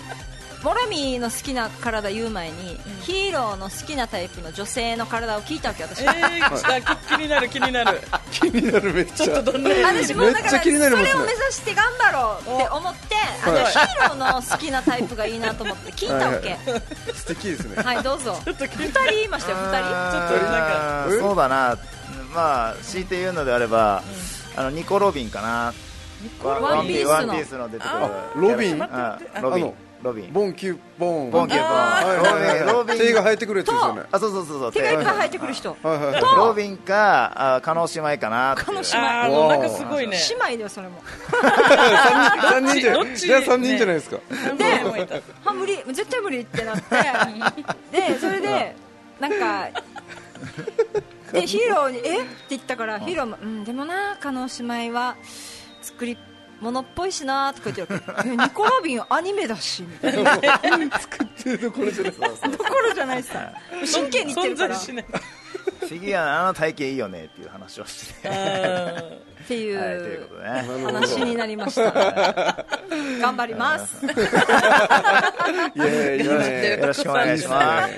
[0.65, 6.03] モラミーの好きな体言う前にヒーローの好きなタイプの女性の体を聞いたわけ私。
[6.03, 8.01] えー、ちょっと気になる気になる。
[8.31, 9.43] 気になるめっちゃ。
[9.43, 11.13] どんな私もだからそれを目指
[11.51, 16.57] して頑張ろうって思ってあのヒーローの好きなタイプがいいなと思って聞いたわけ。
[17.13, 17.83] 素敵ですね。
[17.83, 18.33] はいどうぞ。
[18.45, 18.65] 2人
[19.11, 19.77] 言いましたよ2人。
[19.77, 21.07] ちょっとなんか。
[21.11, 21.77] えそうだな。
[22.33, 24.01] まあ強いて言うのであれば、
[24.55, 25.73] あのニコ・ロビンかな。
[26.43, 27.09] ワワンピースの。
[27.11, 27.89] ワンピースの出てくる。
[27.93, 28.79] あロビン？
[28.79, 29.65] ロビン。
[29.65, 30.33] あのロビン。
[30.33, 31.31] ボンキューボン。
[31.31, 31.77] ボンキューボン。
[31.77, 32.73] はいはいはい。
[32.73, 32.97] ロビン。
[32.97, 34.03] 手が生えてくるやつですよね。
[34.11, 34.71] あそうそうそうそう。
[34.71, 35.23] 手が。
[35.25, 35.75] いってくる人。
[35.83, 38.87] ロビンかあ加納姉妹かな加納姉
[39.29, 39.47] 妹。
[39.49, 40.17] なんかすごいね。
[40.29, 41.01] 姉妹だよそれも
[42.51, 43.27] 三人じゃどっち？
[43.27, 44.17] じゃあ三人じゃないですか。
[44.57, 44.81] で
[45.45, 46.83] あ無理絶対無理ってなって。
[47.91, 48.75] でそれで
[49.19, 49.69] なんか
[51.31, 52.19] でヒーローに「え？
[52.21, 55.15] っ?」て言ったからヒーローも「うんでもな加納姉妹は
[55.81, 56.17] 作り
[56.61, 57.93] 物っぽいしな」とか言って
[58.29, 60.37] ニコ・ロビンアニメだし」みたいな。
[61.61, 62.11] どころじゃない。
[62.57, 63.51] ところじゃないさ
[63.85, 64.75] 真剣に言ってるから。
[64.75, 68.21] あの体型いいよねっていう話をして。
[68.21, 68.29] て
[69.47, 70.65] ていはい、というね。
[70.85, 72.65] 話になりました。
[73.21, 74.03] 頑張ります。
[74.03, 74.09] い
[75.79, 77.93] やいやいいねよろしくお願いします。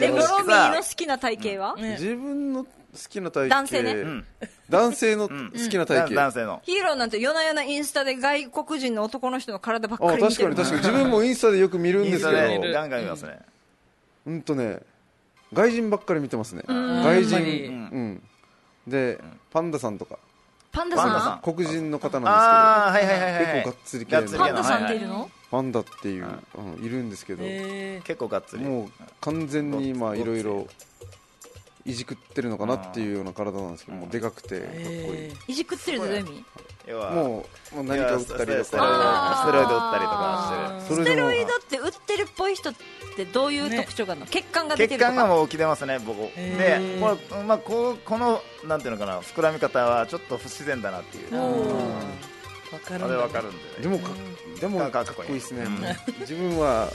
[0.00, 1.74] ロミーの好きな体型は？
[1.76, 2.70] 自分の好
[3.08, 3.56] きな体型。
[3.62, 3.92] 男性ね。
[3.92, 4.24] ん。
[4.68, 5.34] 男性の好
[5.68, 6.14] きな体型。
[6.14, 6.60] 男性の。
[6.64, 10.54] ヒーローなんて夜な夜なインスタで外国人の男の人の体ばっかあり見てる。
[10.54, 10.94] 確かに確かに。
[10.94, 12.38] 自分もインスタでよく見るんインスですけど。
[12.38, 13.38] タでガンガン見ますね。
[14.26, 14.80] うんとね
[15.52, 16.62] 外人ばっかり見てますね。
[16.66, 17.40] 外人。
[17.92, 18.22] うん。
[18.86, 19.18] で
[19.50, 20.18] パンダさんとか。
[20.72, 21.22] パンダパンダさん。
[21.22, 25.24] さん黒人の方なんああはいはいはいはい結構がっつり系パンダさんっているの？
[25.24, 26.26] ですけどパンダっていう
[26.56, 26.84] うん。
[26.84, 27.42] いるんですけど。
[27.44, 28.64] え結構がっつり。
[28.64, 30.66] もう完全にまあいろいろ
[31.86, 34.88] いじくってるのかなっていうような体なんですけどもうでかくてかっこいい。
[34.88, 36.44] えいじくってるってどういう意味？
[36.86, 41.02] 要はもうもう何か打ったりとステロイドかステロイド打ったりとかしてる。
[41.02, 42.74] ステロイドって売ってるっぽい人っ
[43.16, 45.16] てどういう特徴があるの、血管が出て血るとか。
[45.16, 46.20] 管がもう起きてますね僕。
[46.22, 51.30] へでーこれ、まあ、こうこのなんていうのかな膨らみ方はちょっと不自然だなっていう。
[51.30, 51.34] ー。
[52.72, 54.10] わかるあれわかるんででもか
[54.58, 55.28] でもかっかっこいい。
[55.28, 55.66] こいいですね。
[56.20, 56.88] 自分は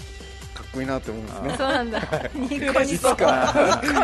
[0.60, 1.56] かっこいいなって思うんですね。
[1.58, 2.02] そうなんだ。
[2.36, 2.82] ニコニコ。
[2.82, 3.54] いつか。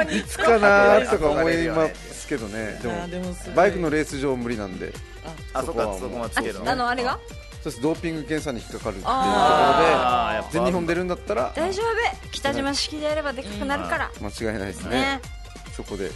[0.09, 2.79] いつかなとか思いますけどね。
[2.81, 2.87] で
[3.19, 4.93] もバイクのレース場無理なんで。
[5.53, 7.19] あそこはそこまであのあれが？
[7.61, 9.15] そしてドーピング検査に引っかかるっていうとこ
[10.39, 10.53] ろで。
[10.53, 11.51] 全日本出るんだったら。
[11.55, 11.85] 大丈夫。
[12.31, 14.89] 北島式でやればでかくなるから、間違いないですね。
[14.89, 15.21] ね。
[15.75, 16.09] そこで。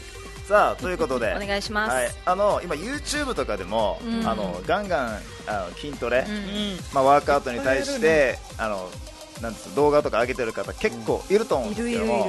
[0.48, 1.36] さあということで。
[1.36, 1.94] お願いします。
[1.94, 4.28] はい、あの今 YouTube とかでも、うん。
[4.28, 6.78] あのガンガンあの筋トレ、うん。
[6.94, 8.90] まあ、ワークアウトに対して、あの
[9.42, 12.28] なんです動画とか上げてる方結構いると思うんいですけども、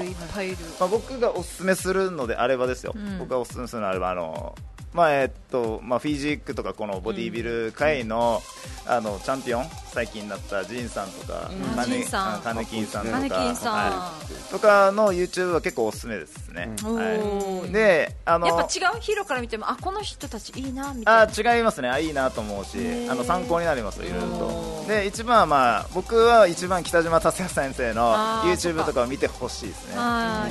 [0.78, 3.18] まあ、僕がおすすめするのであればですよ、うん。
[3.18, 4.54] 僕がおすすめするのであればあの、
[4.92, 8.42] まあえっとまあ、フィジークとかこのボディービル界の,、
[8.86, 11.76] あのチャンピオン最近になったジンさんとか、うん。
[11.76, 14.12] カネカネキンさんとかは
[14.48, 14.52] い。
[14.52, 16.94] とかの YouTube は結構おすすめですね、うん。
[16.94, 17.72] はい。
[17.72, 21.32] であのやっぱ違うヒーローから見てもあこの人たちいいなみたいな。
[21.32, 21.88] あ違いますね。
[21.88, 23.10] あいいなと思うしー。
[23.10, 24.84] あの参考になりますいろいろと。
[24.88, 29.94] で一番はまあ僕は一番北島達也先生の YouTube とかを見てほしいですね。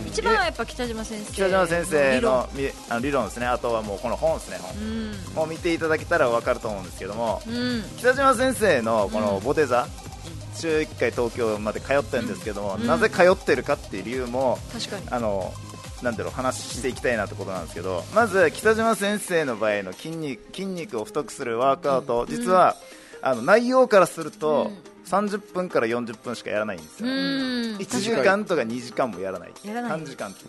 [0.07, 2.29] 一番はやっぱ北島先生北島先生理論。
[2.39, 3.45] のみあの理論ですね。
[3.45, 5.35] あとはもうこの本ですね本。
[5.35, 9.87] もう見ていただけたら分かると思うんですけどもうん、うん、北島先生のこのボテ座
[10.55, 12.87] 週1回東京まで通ってるんですけども、うん。
[12.87, 15.07] なぜ通ってるかっていう理由も確かに。
[15.09, 15.53] あの
[16.03, 22.77] なんだろう話していきたいなってことなんですけどまず北島先生の場合の筋肉筋肉を太くするワークアウト、実は
[23.21, 24.71] あの内容からすると、
[25.07, 27.13] 30分から40分しかやらないんですよ、うん。
[27.79, 29.51] 1時間とか2時間もやらない。
[29.65, 30.45] やらない短時間って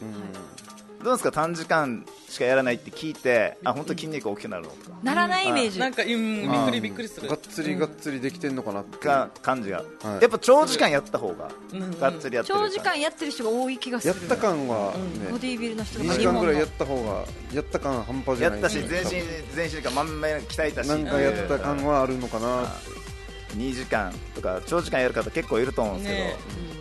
[1.03, 4.97] どうですか短時間しかやらないって聞いてあ本当筋肉大きくなるのとか。
[5.03, 7.29] ならないイメージ、なんか、うん、びっくりびっくりする。
[7.29, 8.99] がっつりがっつりできてんのかなって
[9.41, 10.23] 感じが、はい。
[10.23, 14.15] やっぱ長時間やった方がうんがっつりやってる長時間やってる人が多い気がする。
[14.15, 19.11] やった感はボねディービルの人と2か日本の時間ぐらいやった方がやった感半端じゃないやったし全身
[19.55, 20.89] 全身が満面鍛えたし。
[20.89, 22.65] なんかやった感はあるのかな
[23.57, 26.37] 2時間とか長時間やる方結構いると思うんですけど、ね。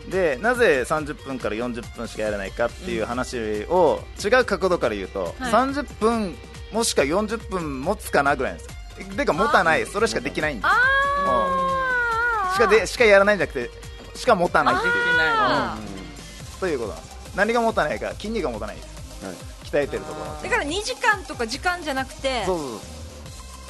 [0.10, 5.52] でなぜ30分から40分しかやらないかっていう話を違う角度から言うと、はい。
[5.52, 6.36] 30分
[6.72, 9.16] もしくは40分持つかなぐらいなんですよ。
[9.16, 9.86] でか持たない。
[9.86, 10.70] それしかできないんです
[12.56, 13.70] しかでしかやらないんじゃなくて
[14.18, 14.92] しか持たないっていう。
[15.20, 15.78] あ
[16.60, 17.32] ということなんです。
[17.36, 18.76] 何が持たないか筋肉が持たない。
[18.76, 19.36] んですはい。
[19.64, 20.50] 鍛えてるところ。
[20.50, 22.80] だから2時間とか時間じゃなくてそうそうそう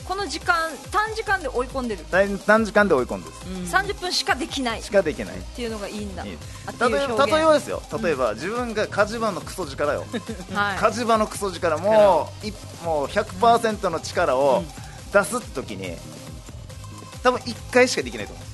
[0.10, 2.04] この時間短時間で追い込んでる。
[2.10, 3.60] 短短時間で追い込んでる。
[3.60, 3.62] ん。
[3.62, 4.80] です30分しかできない。
[4.80, 5.38] っしかできない。
[5.56, 6.24] ていうのがいいんだ。
[6.24, 7.84] 例えばですよ。
[8.02, 10.08] 例えば、自分が火事場のクソ力よ。
[10.52, 10.78] はい。
[10.80, 12.52] 火事場のクソ力もうい
[12.84, 14.64] もう100%の力を
[15.14, 15.96] 出す時に
[17.22, 18.49] 多分1回しかできないと思う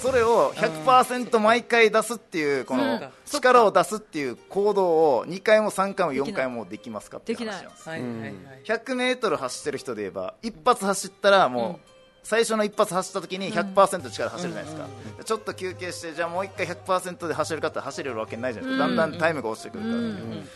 [0.00, 8.34] それを100%毎回出すっていうこのうん力を出すっていう行動を2回も3回も4回もできますかっていう話なんですはいはいはい。
[8.64, 11.88] 100メートル走ってる人で言えば一発走ったらもう
[12.22, 14.86] 最初の一発走った時に100%力走るじゃないですか、
[15.24, 19.88] ちょっと休憩してじゃあもう一回100%で走るかって走れるわけないじゃないですか、だんだんタイムが落ちてくるか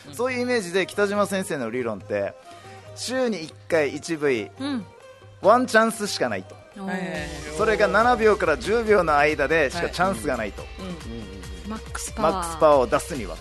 [0.09, 0.41] ら、そういう。
[0.41, 2.33] イメージで北島先生の理論って
[2.97, 4.87] 週に1回1部位うん。
[5.43, 6.68] ワンチャンスしかないとえ
[7.57, 10.63] それが7秒から10秒の間でしかチャンスがないと、
[11.69, 13.37] マックスパワーを出すには。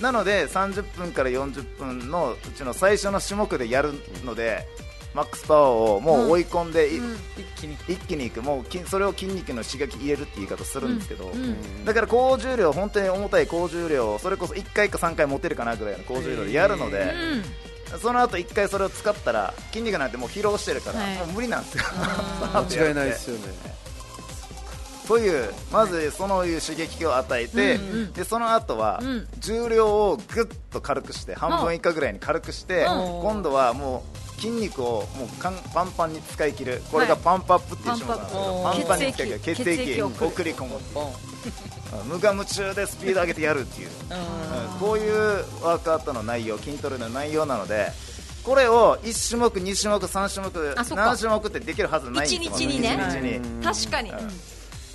[0.00, 3.92] なので30分から40分のうちの最初の種目でやる
[4.24, 4.66] ので
[5.14, 7.76] マックスパワーをもう追い込んで、い一気に。
[7.88, 8.42] 一気にいく。
[8.42, 11.84] もう筋それを筋肉の刺激入れるって言い方するんですけど、うん。
[11.84, 17.14] だから高重量本当に重たい高重量をそれこそ1回か3回持てるかなぐらいの高重量でやるので、
[18.00, 21.16] その後1回それを使ったら筋肉なんてもう疲労してるから、はい。
[21.18, 21.84] もう無理なんですよ。
[22.54, 23.74] 間違いないですよね。
[25.06, 27.78] というまずそのいう刺激を与えて、
[28.14, 29.28] でその後はうん。
[29.38, 33.22] 重量をぐっと軽くして半分以下ぐらいに軽くして、うん。
[33.22, 34.02] 今度はも
[34.36, 35.50] う筋肉をもうパ
[35.84, 36.82] ンパンに使い切る。
[36.90, 39.40] これがパンプアップっていう種目なんですけど、パンプアップパンパンに使い切る。
[39.40, 40.80] 血血液液を血液を送り込む
[42.04, 44.78] 無我夢中でスピード上げてやるっていう、うん。
[44.80, 45.12] こういう
[45.62, 47.92] ワークアウトの内容筋トレの内容なので
[48.42, 52.42] これを1種目、2種目、3種目何種目ってできるはずないんですよ。
[52.42, 53.40] 一日にね。
[53.62, 54.12] 確かに、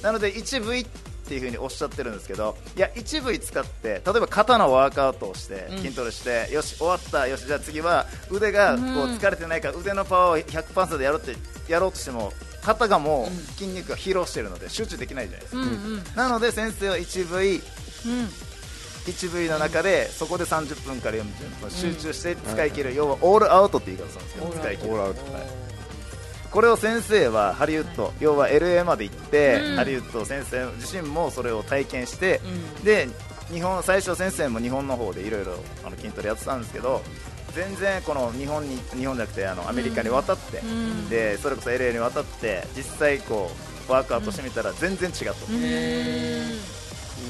[0.03, 0.89] なので 1V っ
[1.29, 8.81] ていうふうにおっしゃってるんですけどいや 1V 使って例えば肩のワークアウトをして筋トレして、よし終わったよしじゃあ次は腕がこう
[9.13, 11.35] 疲れてないから腕のパワーを100%でやろうって
[11.71, 16.03] やろうとしても肩がもう筋肉が疲労してるので集中できないじゃないですか、うんうん。
[16.15, 17.61] なので先生は 1V
[19.05, 24.93] 1V の中でそこで30分から40分集中して使い切る、要はオールアウトって言い方するんですよ使い切る。
[24.93, 25.21] オールアウト
[26.51, 29.75] これを先生はハリウッド要は LA まで行って、うん。
[29.75, 32.41] ハリウッド先生自身もそれを体験して、
[32.83, 33.07] で
[33.51, 37.01] 日本最初先生も日本の方でいろいろあの筋トレやってたんですけど
[37.55, 41.09] 全然この日本に日本じゃなくてあのアメリカに渡って、ん。
[41.09, 43.51] でそれこそ LA に渡って実際こ
[43.87, 45.33] うワークアウトしてみたら全然違った、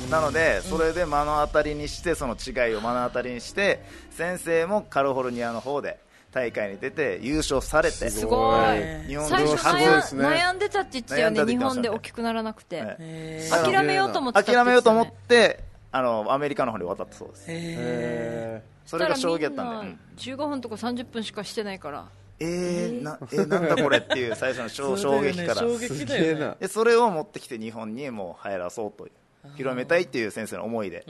[0.09, 5.99] なのでそれで目の当たりにしてその違いを目の当たりにして先生もカリフォルニアの方で
[6.31, 8.59] 大会に出て優勝されてすごい。
[8.59, 10.25] はい日本最初で初悩,、ですね。
[10.25, 12.95] 悩んでたって言ってたよね日本で大きくならなくて、はい。
[12.99, 18.89] へ諦めようと思ってたって諦めようと思っててあのアメリカの方に渡ったそうです。
[18.89, 19.91] それが衝撃だったんで、うんん。
[19.93, 22.05] な15分とか30分しかしてないから。
[22.41, 25.55] えー、なえなんだこれっていう最初の衝衝撃から。
[25.55, 29.07] 衝ーす撃でそれを持ってきて日本にもう入らそうと
[29.55, 31.05] 広めたいっていう先生の思いで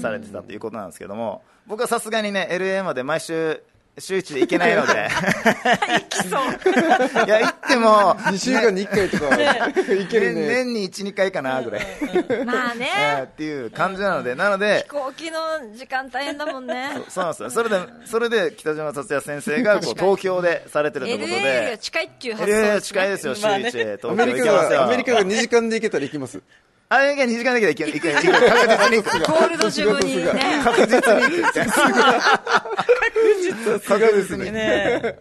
[0.00, 3.62] されてたということなんですけども僕はさすがにね LA まで毎週
[3.98, 4.92] 週一で行けないので。
[7.26, 9.36] いや行っても2週間に1回とか。
[9.94, 11.86] いける年ね年に12回かなぐらい、
[12.44, 12.90] まあね。
[13.18, 14.34] えーっていう感じなので。
[14.34, 15.38] なので飛行機の
[15.74, 16.90] 時間大変だもんね。
[17.08, 17.50] そうなんですよ。
[17.50, 21.78] それでそれで北島達也先生がこう東京でされてるということで。
[21.80, 23.98] 近いっていう発想です、ね、近いですよ週一で。
[24.02, 24.78] 東アメリカ京行けますよ。
[24.80, 26.40] がアメリカが2時間で行けたら行きます。
[26.90, 28.28] アメリカ2時間だけで行ける行ける行け。
[28.28, 28.34] る
[28.76, 30.60] 確実にゴールドジムにね。
[30.62, 31.44] 確実に
[33.64, 35.16] 行く確実にね。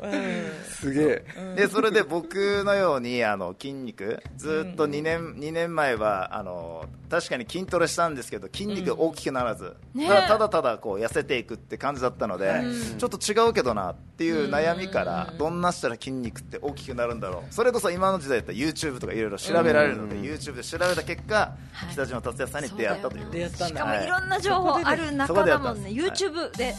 [0.68, 1.56] すげえ。
[1.56, 12.64] でそれで僕のようにあの筋肉ずっと2年 ,2 年前はあの確かに筋トレしたんですけど筋肉が大きくならず、ねただただただこう痩せていくって感じだったので、
[12.98, 17.54] ちょっと違うけどなっていう悩みから、どんなしたら筋肉って大きくなるんだろう。
[17.54, 21.54] それこそ今の時代だったら YouTube とかいろいろ調べられるので、YouTube で調べた結果、
[21.92, 25.90] 北島達也さんに出会ったというしかもいろんな情報ある中だもんね。
[25.92, 26.74] YouTube で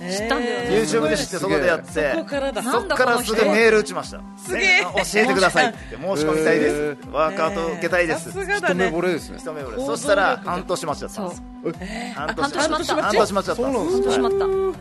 [0.00, 2.12] 知ったんだよね、YouTube で知ってそこでやって。
[2.12, 2.62] そこからだ。
[2.62, 4.20] そっからすぐメール打ちました。
[4.36, 4.66] すげえ。
[4.80, 6.96] ね教えてくださいって 申し込みたいです。
[7.12, 8.30] ワークアウト受けたいです。
[8.30, 9.38] 一目ね惚れですね。
[9.38, 9.84] 一目惚れ。
[9.84, 11.42] そしたら力半年待ちだったんです。
[12.14, 13.56] 半半年待った半年待ちだったんです。
[13.56, 14.80] そうなんです半年待っ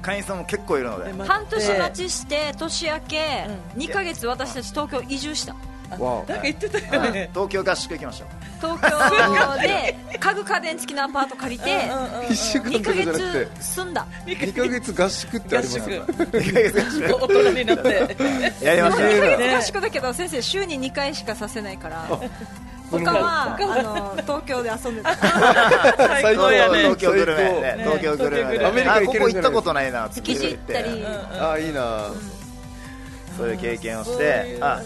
[0.00, 1.12] 会員さんも結構いるので。
[1.12, 5.54] た半年待ちして年明け2ヶ月私たち東京移住した
[5.96, 7.30] わなんか言ってたよね。
[7.32, 8.28] 東京合宿行きましょう。
[8.60, 11.88] 東京で家具家電付きのアパート借りて
[12.28, 14.06] 1週間2ヶ月住んだ。
[14.26, 15.92] 2ヶ月合宿ってあ合ります宿。
[17.08, 18.16] よ大人になって。
[18.62, 22.20] やりました2ヶね月合宿だけど先生週に2回しかさせないから。
[22.90, 25.14] 他はあの東京で遊んでた。
[25.14, 26.50] 最高。
[26.50, 26.78] やね。
[26.78, 28.80] 東京グルメ東京グルメアメ。
[28.82, 32.06] リカここ行ったことないなって築地行ったりああいいな
[33.38, 34.82] そういう経験をしてあ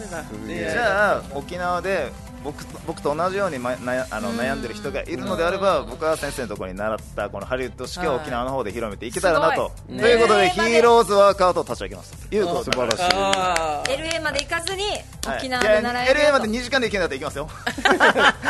[0.72, 9.72] じゃあ沖縄で僕と僕と同じように、ま、なあの悩んでる人がいるのであれば僕は先生のところに習ったこのハリウッド式を沖縄の方で広めていけたらなと。
[9.86, 14.82] ということでねヒーローズワークアウトを立ち上げましたということで素晴らしいあ LA まで行かずに
[15.24, 15.38] はい。
[15.38, 17.48] 沖縄で習えるいや LA よまで2時間で行けんだったら行きますよ。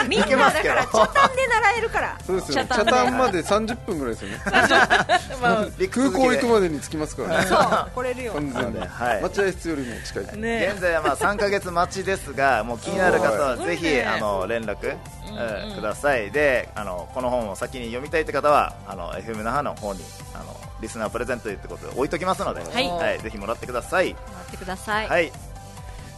[0.03, 0.75] とみんなだますけど。
[0.75, 2.19] からチャタンで習えるから。
[2.27, 2.69] そうですよね。
[2.73, 2.93] チャタンで。
[2.93, 4.39] 北谷まで30分ぐらいですよね。
[5.43, 7.47] まあ空港行くまでに着きますからね。
[7.47, 7.91] そう。
[7.95, 8.33] 来れるよ。
[8.33, 8.81] 完全に。
[8.81, 9.23] はい。
[9.23, 10.39] 待合室よりも近い。
[10.39, 14.05] ね現在はまあ3ヶ月待ちですがもう気になる方はぜひすごいね。
[14.05, 16.31] あの連絡、うんください。
[16.31, 20.01] であのこの本を先に読みたいって方はあの FM 那覇の方に
[20.35, 23.19] あのリスナープレゼントということで置いときますので、はい。
[23.21, 25.33] ぜひもらってください、待ってください、はい、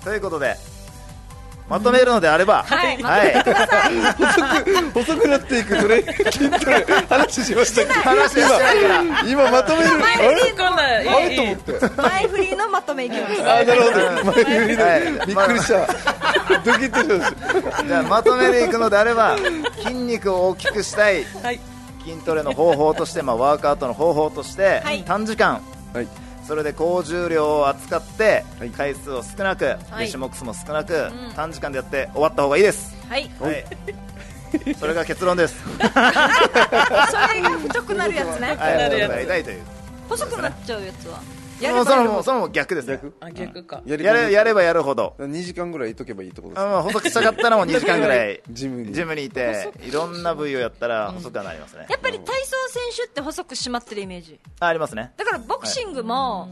[0.02, 0.56] ということで
[1.68, 3.32] まとめるのであれば、はいはい、
[4.92, 6.84] 細 くなっていくトレ筋トレ。
[7.08, 10.16] 話しましたっけ話してないから今今まとめる前
[12.28, 14.32] 振りのまとめいきますあなるほど。
[14.32, 15.86] 前振りはいでびっくりした。
[16.64, 17.84] ドキッとしました。
[17.84, 19.36] じゃあまとめていくのであれば
[19.82, 21.24] 筋肉を大きくしたい。
[21.42, 21.60] はい。
[22.04, 25.02] 筋トレの方法として、まあ、ワークアウトの方法として、はい。
[25.06, 25.62] 短時間。
[25.94, 26.08] はい
[26.46, 28.70] それで高重量を扱って、はい。
[28.70, 30.06] 回数を少なく、はい。
[30.06, 31.32] で種目数も少なく、ん。
[31.34, 33.30] 短時間でやって終わった方がいいです、はい。
[33.40, 33.64] はい、
[34.78, 35.88] それが結論です、それ
[37.40, 38.56] が太くなるやつね。
[38.58, 39.44] はい、
[40.08, 41.20] 細くなっちゃうやつは
[41.60, 43.00] やるそのもうそのも逆ですね。
[43.20, 43.82] あ逆か。
[43.86, 45.14] やりやれやればやるほど。
[45.18, 48.92] 2時間ぐらいいとけばいいってことですあまあ細くしたかったらもう2時間ぐらい ジムに。
[48.92, 54.38] ジムにいていろんな部位をやったら細くはなりますね、やっぱり体操選手って細く締まってるイメージ。
[54.60, 55.12] あありますね。
[55.16, 56.48] だからボクシングも、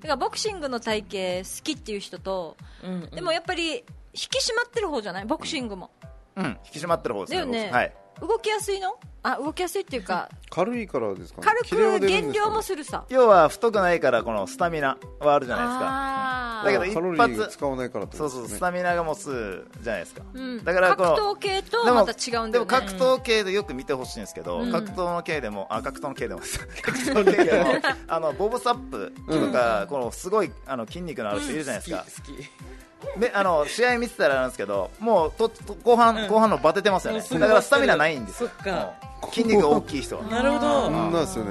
[0.00, 1.04] だからボクシングの体
[1.42, 3.82] 型好きっていう人と、うんでもやっぱり引
[4.12, 5.24] き締まってる方じゃない？
[5.24, 5.90] ボクシングも、
[6.36, 6.46] うん。
[6.66, 8.94] 引き締まってる方ですだよね、はい動きやすいの？
[9.26, 11.46] あ動きやすいっていうか軽いからですかね？
[11.70, 13.06] 軽く減量もするさ。
[13.08, 16.62] 要は太くないからこのスタミナはあるじゃないですか。
[16.64, 20.64] だけど一発ー使わないからってそうそうスタミナが持つじゃないですか、うん。
[20.64, 22.52] だからこの格闘系とでもまた違うんだよね。
[22.52, 24.72] でも格闘系でよく見てほしいんですけど、うん。
[24.72, 26.40] 格闘の系でもあ格闘の系でも
[26.82, 27.70] 格闘系でも
[28.08, 32.04] あのボブサップとか、このすごいあの筋肉のある人いるじゃないですか、
[33.04, 36.28] 好きであの試合見てたらなんですけどもうとと後半、うん。
[36.28, 37.20] 後半のバテてますよね。
[37.20, 38.50] だからスタミナないんですよ。
[39.32, 40.24] 筋肉が大きい人は。
[40.24, 40.84] なるほど。
[40.84, 40.92] そん。
[40.92, 41.12] なん。
[41.12, 41.50] ですよね。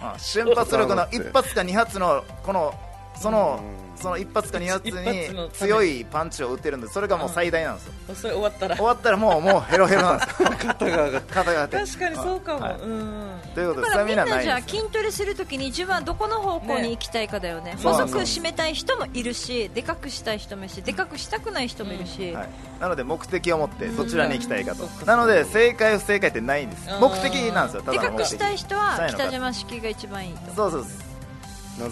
[0.00, 2.74] あ瞬発力の一発か二発のこの
[3.16, 3.84] そのうん。
[3.96, 7.92] その一発か二発に強いパンチを打ってるんでそれがもう最大なんですよ。
[8.14, 8.76] それ終わったら。
[8.76, 10.42] 終わったらもうもうヘロヘロなんです。
[10.42, 11.32] よ 肩が上がって。
[11.34, 11.84] 肩が当て。
[11.84, 12.74] 確かにそうかも、はい。
[12.74, 13.40] うん。
[13.54, 14.80] ということでスタだからみんミナなないじゃあんですよ。
[14.82, 17.76] 筋トレするときに自分はどこの方向に行きたいかだよね。
[17.82, 22.48] 細く締めたい人もいるしでかくしたい人もいるしでかくしたくない人もいるし、はい、
[22.80, 24.88] なので目的を持ってどちらに行きたいかと。
[25.06, 26.88] なので正解不正解ってないんです。
[27.00, 28.18] 目的なんですよたでだの目的。
[28.18, 30.54] かくしたい人は北島式が一番いいと。
[30.54, 31.13] そうそうですなるほど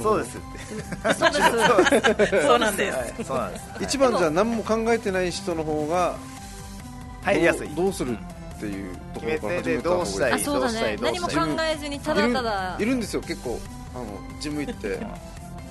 [0.02, 0.38] そうです。
[0.38, 2.42] ってそうです。
[2.46, 3.64] そうなんです、はいそうなんです。
[3.80, 6.16] 一番じゃあ何も考えてない人の方が
[7.22, 7.68] 入りやすい。
[7.70, 10.72] どうするっていうところから始めた方がいい決めてでどうしたいあそうだね。
[10.72, 12.76] どうしたい何も考えずにただただ。
[12.78, 13.20] いるいるんですよ。
[13.22, 13.60] 結構
[13.94, 14.06] あの
[14.40, 14.98] ジム行って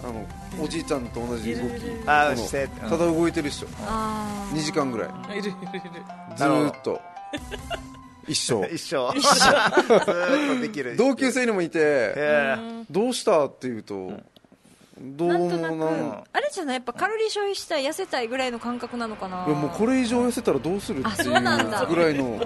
[0.03, 1.72] あのおじいちゃんと同じ動き。
[2.05, 3.66] あただ動いてる人。
[3.86, 4.57] あー。
[4.57, 5.39] 2時間ぐらい。
[5.39, 5.53] いるいるいる。
[6.36, 6.99] ずーっと
[8.28, 8.65] 一生。
[8.67, 9.11] 一生。
[9.17, 12.13] ずーっとできる同級生にもいて
[12.89, 14.13] どうしたって言うと
[14.99, 15.69] どうなんともな。
[15.72, 19.45] んなくあれじゃないやっぱカロリー消費したい痩せたいぐらいの感覚なのかな。
[19.47, 21.82] いやもうこれ以上痩せたらどうするってあいそうなんだ。
[21.84, 22.39] うぐらいの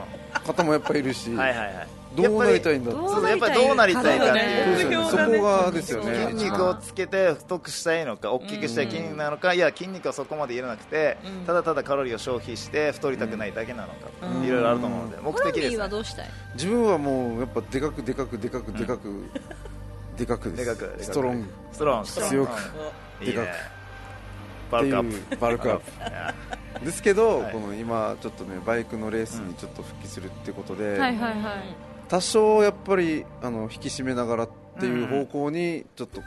[0.46, 1.34] 方もやっぱいるし。
[1.36, 5.06] はいはいはいどうなりたいんだやっぱりどうなりたいかっていう。
[5.10, 6.28] そこがですよね。
[6.32, 9.54] 筋肉をつけて太くしたいのか大きくしたい筋肉なのか。
[9.54, 11.46] いや筋肉はそこまでいらなくてうん。
[11.46, 13.94] ただただカロリーを消費して太りたくないだけなのか。
[14.22, 14.44] うん。
[14.46, 15.72] いろいろあると思うので目的です。
[15.72, 16.30] ねはどうしたい？
[16.56, 19.30] 自分はもうやっぱでかくでかくでかくでかく
[20.18, 21.04] でかくでですかくでかく。
[21.04, 21.48] ストロング。
[21.72, 22.08] ストロング。
[22.08, 22.50] 強く
[23.26, 23.42] でか
[24.72, 25.36] バルクアップ。
[25.38, 25.80] バルクアッ
[26.80, 26.86] プ。
[26.86, 27.54] ですけど、はい。
[27.54, 31.44] この今ちょっとねバイクのレースにちょっと復帰するってことで、はいはいはい
[32.16, 34.50] 多少やっぱりあの引き締めながらっ
[34.80, 36.22] ていう方向にちょっと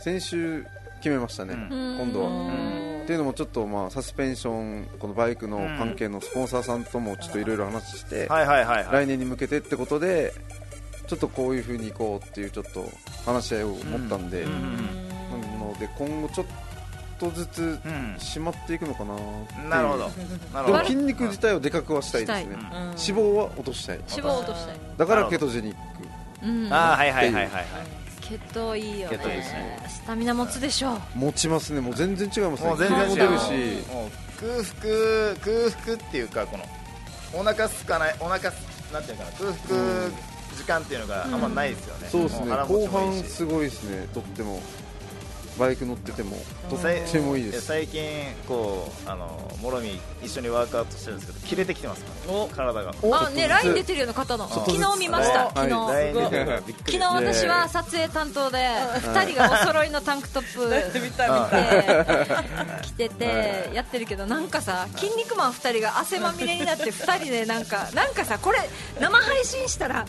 [0.00, 0.66] 先週
[0.96, 1.96] 決めましたね、うん。
[1.96, 2.28] 今度は。
[2.28, 3.02] うん。
[3.04, 10.34] っていうのもちょっとまあサスペンションこのバイクの関係のスポンサーさんともちょっといろいろ話して、来年に向けてってことで
[11.06, 12.84] ちょっとこういう風に行こうっていうちょっと
[13.24, 15.08] 話し合いを持ったんで、うん。
[15.30, 16.46] なので今後ちょっ
[17.18, 18.16] とずつうん。
[18.18, 19.68] 締まっていくのかなっていう。
[19.68, 20.08] なるほど。
[20.08, 20.66] なるほど。
[20.66, 22.54] でも筋肉自体をでかくはしたいですね。
[22.54, 22.60] うん。
[22.60, 24.00] 脂肪は落としたい。
[24.10, 24.76] 脂肪を落としたい。
[24.96, 25.76] だからケトジェニッ
[26.40, 26.46] ク。
[26.46, 26.72] うん。
[26.72, 27.66] ああはいはいはいはいはい。
[28.20, 29.16] 血糖いいよね。
[29.16, 29.86] ね。
[29.88, 31.00] スタミナ持つでしょう。
[31.14, 31.80] 持ちますね。
[31.80, 32.68] もう全然違いますね。
[32.68, 33.06] もう全然違う。
[33.06, 34.08] 気も出るし。
[34.38, 36.64] 空腹空腹っていうかこの
[37.34, 40.08] お腹すかないお腹すなんていうかな空腹
[40.56, 42.50] 時間っていうのがあんまないですよね、そうですね。
[42.50, 44.06] 後半すごいですね。
[44.14, 44.60] とっても
[45.58, 46.36] バイク乗ってても
[46.70, 47.62] とってもいいです。
[47.62, 48.02] 最近
[48.46, 52.48] こうあのもろみ一緒にワークアウトしてるんですけど切れてきてますからお。
[52.48, 52.94] 体が。
[53.12, 54.48] あね LINE 出てるような方の。
[54.48, 55.46] 昨日見ました。
[55.46, 55.52] はい。
[55.54, 55.70] 昨日。
[55.70, 56.98] ライン出てるからびっくり。
[56.98, 60.58] 昨日私は撮影担当で2人がお揃いのタンクトップ
[62.82, 68.58] 着ててやってるけどなんかさ筋肉マン2人が汗まみれになって2人でなんかなんかさこれ
[69.00, 70.06] 生配信したら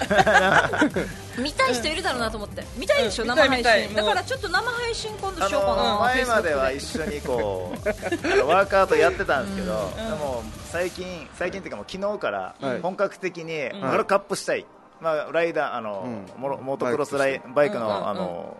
[1.38, 2.64] 見たい人いるだろうなと思って。
[2.76, 3.94] 見たいでしょうん生配信。
[3.94, 7.88] だからちょっと生配信今度あしようかなの前までは一緒にこう
[8.32, 12.80] あのワークアウトやってたんですけど、でも最近最近っていうかもう昨日からはい。
[12.80, 14.66] 本格的にワールドカップしたい、
[15.00, 16.40] まあ、ライダーあの、うん。
[16.40, 18.56] モロモートクロスライバイクの,、うんうんあの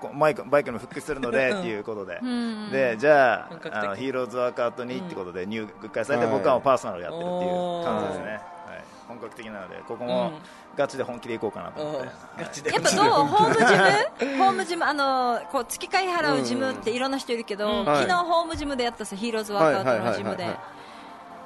[0.00, 8.40] こマイクバイクにも復帰するのでっていうことで、んでじゃああのヒーローズワークアウトにってことで入会されて、はい僕はパーソナルやってるっていう感じですね、
[9.08, 10.32] 本格的なのでここも
[10.76, 12.06] ガチで本気でいこうかなと思って、
[12.70, 13.26] やっぱどう？
[13.26, 13.60] ホームジ
[14.26, 14.38] ム？
[14.38, 14.84] ホームジム？
[14.84, 17.84] あのこう月会払うジムっていろんな人いるけど、うん。
[17.84, 20.56] 昨日はいホームジムでやったさヒーローズワークアウトのジムで。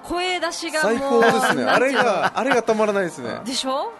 [0.03, 1.65] 声出しが最もう高ですね。
[1.65, 3.39] あれがあれがたまらないですね。
[3.45, 3.93] でしょ？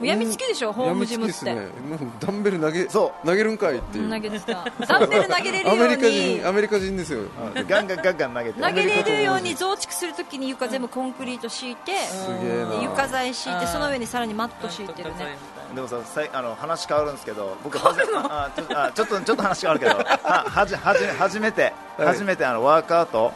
[0.00, 1.54] やみつきでしょホームジムって、ね。
[1.54, 4.10] もうダンベル投げそ投げるんかいっていう。
[4.10, 4.64] 投げてた。
[4.86, 7.20] ダンベル投げれるようアメリカに人アメリカ人ですよ。
[7.20, 8.60] うんガンガンガンガン投げて。
[8.60, 12.70] 投げれるように増築するときに床全部コンクリート敷いて、すげえな。
[12.70, 15.36] で床材敷いてその上にさらにマット敷いてるね。
[15.74, 22.06] でもささいあの話変わるんですけど僕はじ あちょあちょっとちょっと話変わるけどははじはじ初めて、はい。
[22.08, 23.32] 初めてあのワークアウト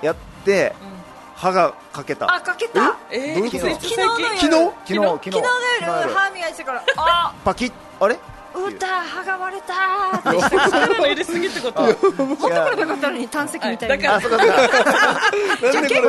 [0.00, 0.74] やって、
[1.34, 2.32] 歯がかけた。
[2.32, 2.96] あかけた。
[3.10, 3.68] えー、どういうこと？
[3.68, 4.38] いつ昨日の夜。
[4.38, 4.50] 昨日？
[4.50, 4.94] 昨日？
[4.94, 5.40] 昨昨日の
[6.02, 6.84] 夜歯磨いてたから。
[6.96, 7.34] あ。
[7.44, 7.72] パキッ。
[8.00, 8.14] あれ？
[8.56, 8.86] うた。
[9.02, 9.74] 歯が割れた。
[11.02, 12.02] 入れすぎってことあ持って
[12.36, 13.78] こればよかったのに胆石みたいに。
[13.78, 14.56] だからあそうかそうか。
[15.72, 16.02] じゃあ結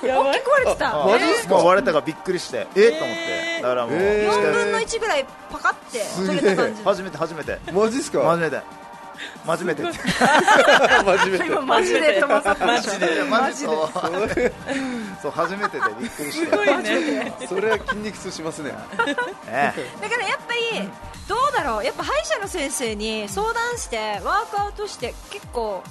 [0.00, 1.02] 構やばい大きく割れてた。
[1.02, 1.54] あマジっすか？
[1.56, 2.66] 割れたからびっくりして。
[2.76, 2.88] え？
[2.90, 3.22] っ、と思って。
[3.22, 3.62] えー。
[3.62, 6.82] だからもう、えー4分の1ぐらいパカって取れた感じ。
[6.84, 7.58] 初めて初めて。
[7.72, 8.20] マジっすか？
[8.22, 8.60] 初めて
[9.48, 12.20] 初めてって初めて今マジで。
[12.20, 13.24] 飛ばさったマジで。
[13.24, 14.52] マジで
[15.22, 16.46] そう初めてでびっくりして。
[16.46, 17.32] すごいね。
[17.48, 18.74] それは筋肉痛しますね。
[19.48, 20.88] えだからやっぱり
[21.26, 21.84] どうだろう。
[21.84, 25.82] やっぱ歯医者の先生に相談してワークアウトして結構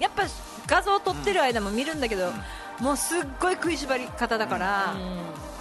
[0.00, 0.24] やっぱ
[0.66, 2.32] 画像撮ってる間も見るんだけど、
[2.80, 4.94] もうすっごい食いしばり方だから、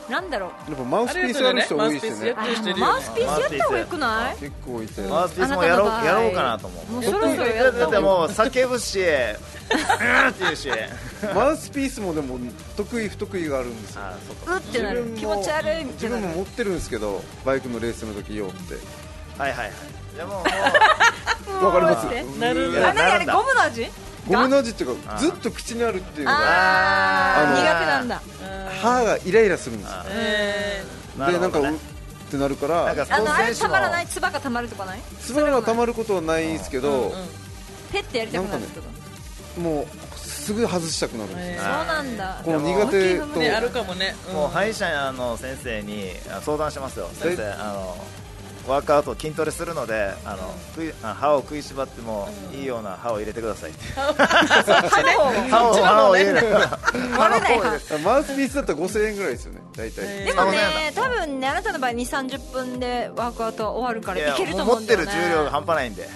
[0.09, 0.71] なんだろう。
[0.71, 2.35] やっぱマウスピースやる人多いですよね。
[2.79, 4.37] マウスピースやった方がよくない？
[4.37, 6.91] 結構いてマウスピースもやろうやろうかなと思う。
[6.93, 9.05] もうそろそろやだった方もう叫ぶしうん
[10.29, 10.69] って言うし。
[11.35, 12.37] マウスピースもでも
[12.77, 14.01] 得意不得意があるんですよ。
[14.47, 16.17] うってなる気持ち悪いみた自いな。
[16.19, 18.75] 分も持ってるんですけどバイクのレースの時用って。
[19.37, 19.71] かはいはいはい。
[20.15, 20.43] でもも
[21.61, 22.07] う わかります？
[22.07, 22.23] って。
[22.39, 23.33] なるあ何あれなるんだ。
[23.35, 23.89] ゴムの味？
[24.27, 28.21] ゴムの味っていうあかずっと口にあるっていうのが苦手なんだ。
[28.81, 29.97] 歯がイライラするんですよ。
[30.09, 30.83] え
[31.17, 35.01] でなんかうねってなるからあのあれたまらない唾がたまるとかない？
[35.21, 37.13] 唾が溜まることはないんですけど
[37.91, 38.63] ペッてやりたくなる
[39.61, 42.41] もうすぐ外したくなるんですそうなんだ。
[42.43, 43.49] この苦手とね。
[43.51, 47.09] あるかもね、うんもう歯医者の先生にあ相談してますよ。
[47.13, 47.97] 先生あの
[48.67, 53.71] ワークアウト筋トレするのであの食いあ歯を食いしばってもいいような歯を入れてください。
[53.71, 53.79] って。
[55.49, 56.47] 歯を歯を入れる
[58.03, 59.61] マウスピースだったら5000円ぐらいですよね。
[59.75, 60.05] 大体。
[60.05, 60.57] えでもね
[60.89, 65.23] あ多分ねあなたの場合2 3 0分でワークアウトは終わるからいけるともう持って思うんだよね。
[65.23, 66.09] る重量が半端ないんで。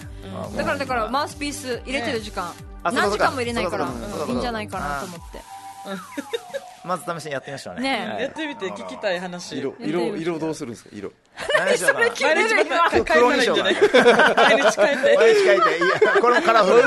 [0.58, 3.88] だからだからマウスピース入れてる時間、何時間も入れないから。
[4.28, 5.40] いいんじゃないかなと思って
[6.84, 7.82] まず試しにやってみましょうね。
[7.82, 9.58] ねやってみて聞きたい話。
[9.60, 10.90] 色色色どうするんですか？
[10.94, 11.12] 色。
[11.48, 12.00] 黒にしようか？
[12.00, 13.76] な変えたらいいんじゃない。
[13.76, 15.16] 毎日変えて。
[15.18, 15.78] 毎日書いて。
[15.78, 16.82] いやこれもカラフル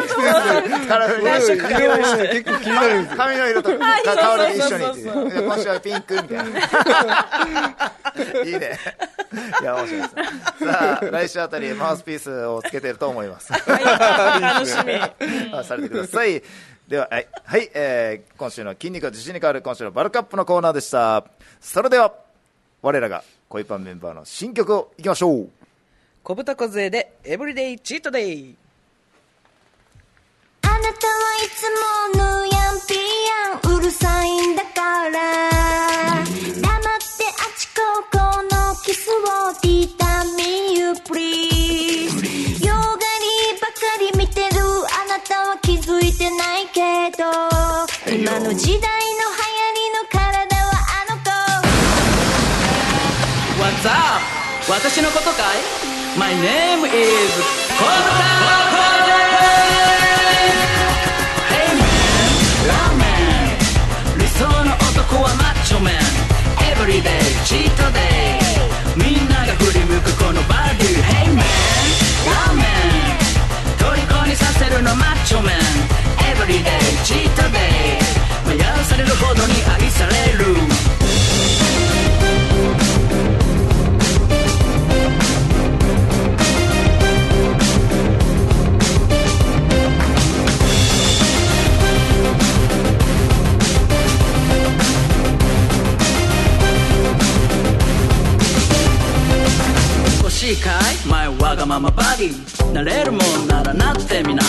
[0.89, 4.85] カラフルに色結構気になるんですよ髪の色とか顔だけ一緒に。
[4.85, 6.45] 今週はピンクみたいな。
[8.45, 8.79] いいね。
[9.61, 10.15] いや面白いです。
[10.67, 13.53] さあ来週あたりマウスピースをつけてると思います。
[13.53, 14.95] 楽しみ。
[15.57, 16.43] あされてください
[16.89, 21.25] でははい、はいえー今週の筋肉が自信に変わる今週のバルカップのコーナーでした。
[21.61, 22.13] それでは
[22.83, 25.49] 我らが恋パンメンバーの新曲をいきましょう。
[26.23, 28.57] 小豚小杖でエブリデイチートデイ
[30.63, 30.93] あなたはい
[31.55, 35.11] つもぬやんぴやんうるさいんだから。
[35.11, 37.81] 黙ってあちこ
[38.13, 39.15] このキスを
[39.63, 40.04] ティータ
[48.15, 51.27] 今の時代の流行りの体はあの子
[53.61, 54.23] What's up?
[54.71, 55.59] 私のことかい
[56.17, 56.95] ?My name is
[57.77, 58.23] コブタ
[58.71, 59.11] コブ
[61.51, 61.83] Hey man,
[62.69, 63.03] ラーメ
[64.15, 65.95] ン理想の男はマッチョメン
[66.73, 68.39] Everyday, cheat day
[68.97, 71.43] みんなが振り向くこのバデュ Hey man,
[72.27, 72.65] ラーメン。
[73.77, 76.04] 虜にさせるのマッチョメン
[76.47, 76.63] Everyday,
[77.05, 77.97] cheat day
[78.47, 80.45] 迷わされるほどに愛される。
[100.19, 101.09] 欲しいかい？
[101.09, 102.73] 前わがままバディ。
[102.75, 104.43] なれるもんならなってみな。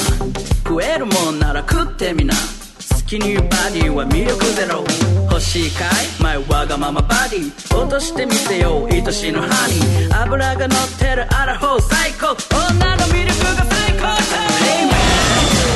[0.76, 2.34] 食えるもんなら食ってみな。
[2.34, 4.84] スキニーバディは魅力ゼロ。
[5.32, 5.90] 欲しいかい？
[6.22, 7.48] 前わがままバディ。
[7.74, 8.88] 落としてみせよう。
[8.92, 10.22] 愛しのハニー。
[10.24, 12.36] 脂が乗ってるアラフォー最高。
[12.52, 14.20] 女の魅力が最高だ
[14.68, 15.00] Hey man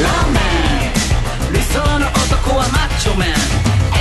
[0.04, 0.40] ラーメ
[1.48, 1.54] ン。
[1.54, 3.32] 理想の男はマッチョメン。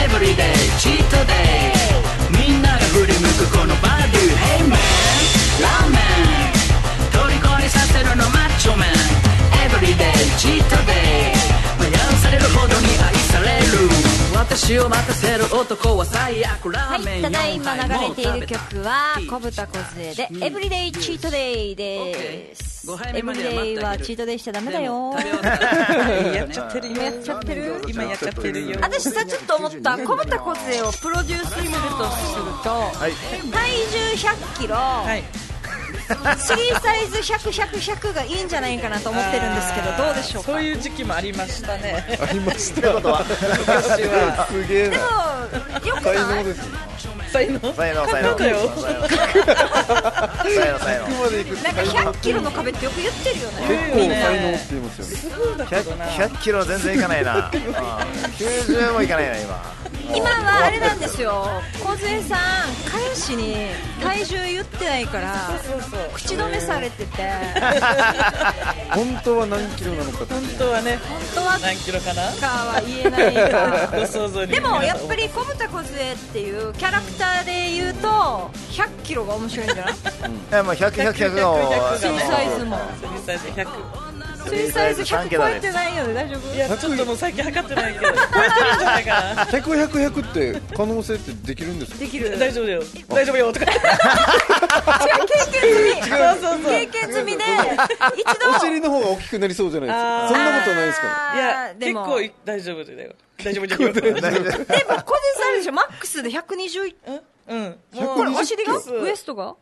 [0.03, 1.79] Everyday チートデ
[2.43, 2.51] イ。
[2.51, 4.35] みんなが振り向くこのバディ。
[4.35, 4.75] Hey man
[5.63, 6.08] ラーメン。
[10.39, 11.91] チートデイ。
[11.91, 14.19] 迷わされるほどに愛される。
[14.37, 25.13] 私を待たせる男は最悪ラはいーメンただいま4杯も流れている曲は小豚小杖で「エブリデイチートデイ」ですエブリデイはチートデイしちゃダメだよ。
[26.33, 28.79] やっちゃってるよやっちゃってる今やっちゃってるよ。
[28.81, 33.13] 私さちょっと思った小豚小杖をプロデュースするとするとはい。
[33.51, 34.77] 体重1 0 0キロ。
[34.77, 35.49] はい
[36.09, 40.53] 3サイズ100100がいいんじゃないかなと思ってるんですけどどうでしょうか？
[40.53, 42.19] そういう時期もありましたね。
[42.21, 42.93] ありました。
[42.95, 44.47] ことは昔は。
[44.51, 44.97] すげえな。
[44.97, 46.45] でもよく才ない？
[46.45, 46.45] 能？
[46.45, 46.61] です
[47.33, 47.61] 才能。
[47.75, 48.69] 才能才能才能
[50.79, 53.55] 才能ここまで行くなんか100キロの壁ってよく言ってるよね。
[53.69, 55.37] 結構才能って言いますよね。
[55.37, 56.07] そうだけどな。
[56.07, 57.37] 100, 100キロ全然いかないな。
[57.37, 59.63] うん90もいかないな今
[60.15, 61.45] 今はあれなんですよ。
[61.85, 62.39] 梢さん
[62.91, 63.55] 彼氏に
[64.03, 65.35] 体重言ってないから
[66.15, 67.31] 口止めされてて。
[68.91, 70.99] 本当は何キロなのかって本当はね。
[71.09, 72.23] 本当は何キロかな？
[72.33, 73.97] かは言えないか。
[73.99, 79.95] ご想でもやっぱり小豚小杖っていうキャラクターで言うと100キロが面白いんじゃない？
[79.95, 79.97] い
[80.51, 81.59] やもう100、100、100の
[82.01, 82.79] 水サイズも
[83.15, 84.08] 水サイズ100
[84.51, 86.55] 水サイズ100超えてないよね大丈夫。
[86.55, 88.07] いやちょっともう最近測ってないけど。
[88.13, 88.15] 超え
[88.51, 91.99] てるんじゃないかな100、100、100って可能性ってできるんですか？
[91.99, 92.39] できる。
[92.39, 92.83] 大丈夫だよ。
[93.09, 93.67] 大丈夫よとか。
[93.67, 93.81] 違う
[95.27, 96.03] 経験済み。
[96.03, 96.71] そうそうそう。
[96.71, 97.45] 経験済みで
[98.17, 98.51] 一度。
[98.57, 100.29] お尻の方が大きくなりそうじゃないですか。
[100.29, 101.33] そんなことないですか？
[101.35, 102.07] いや結でも。
[102.07, 103.13] 構い大丈夫だよ。
[103.45, 103.93] 大丈夫だよ。
[103.93, 106.95] でも小手さんあるでしょマックスで120
[107.49, 107.77] うん。
[108.17, 109.55] これお尻が？120ウエストが？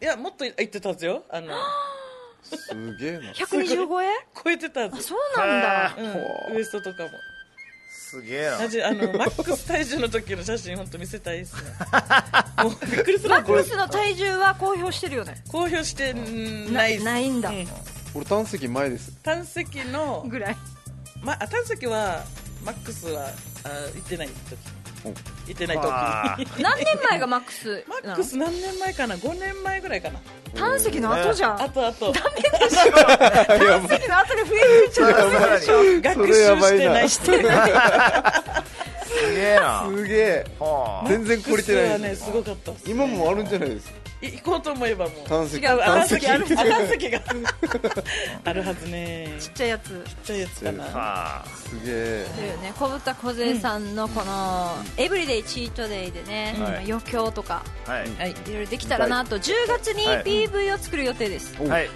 [0.00, 1.22] いやもっと言ってたんですよ。
[1.30, 1.54] あの
[2.56, 3.32] すげえな。
[3.32, 4.06] 120超え
[4.44, 5.96] 超えてたんであすそうなんだ。
[6.48, 6.56] うん。
[6.56, 7.10] ウエストとかも。
[7.90, 8.58] すげえな。
[8.58, 11.60] マジあのマックス体重の時の写真本当見せたいですね。
[12.62, 15.42] もうびっくりするマックスの体重は公表してるよね。
[15.50, 17.50] 公表してないないんだ。
[17.50, 17.54] う
[18.14, 19.12] 俺単席前です。
[19.22, 20.56] 胆石の、ぐらい。
[21.22, 22.24] ま、あ胆石は
[22.64, 23.28] マックスは
[23.64, 24.58] あ行ってない時。
[24.81, 26.36] お行ってない時あ。
[26.60, 30.20] 何年前がマックスマックス何年前かな？5年前ぐらいかな。
[30.54, 31.62] 胆石の後じゃん。
[31.62, 37.66] あとあと胆石の後で増えるちゃうさらにす学習してないしてな。
[39.22, 39.84] いげえな。
[39.88, 40.46] すげえ。
[40.58, 42.16] は あ全然懲りてない。
[42.16, 43.92] すすごかった今もあるんじゃないですか？
[43.96, 45.46] い行こうと思えばもう。
[45.46, 46.20] 違うあ胆石。
[46.20, 47.20] 胆石あるある胆石が。
[48.44, 49.34] あるはずね。
[49.40, 49.88] ちっちゃいやつ。
[49.88, 50.84] ちっちゃいやつかな。
[50.84, 52.26] はあすげえ。
[52.38, 52.72] だよね。
[52.78, 56.90] 小豚小杖さんのこの「エブリデイチートデイ」でね、はい。
[56.90, 58.10] 余興とかはい。
[58.18, 58.30] はい。
[58.30, 59.38] いろいろできたらなと。
[59.38, 60.22] 10月にはい。
[60.22, 61.88] PV を作る予定です、はい。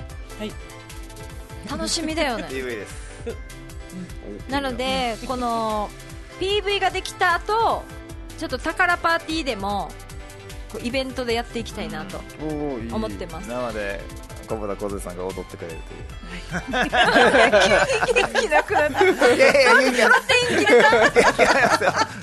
[1.71, 2.45] 楽しみだよね。
[2.51, 3.07] PV です。
[4.49, 5.89] なのでこの
[6.41, 7.83] PV ができた後
[8.39, 9.91] ちょっと宝パーティーでも
[10.83, 12.21] イベントでやっていきたいなと
[12.93, 13.49] 思ってます。
[13.49, 14.01] 生で
[14.47, 15.79] 小畑小さんが踊ってくれる
[18.15, 20.11] 元気なくなったという いやいやいやいや
[20.49, 20.89] 天気出た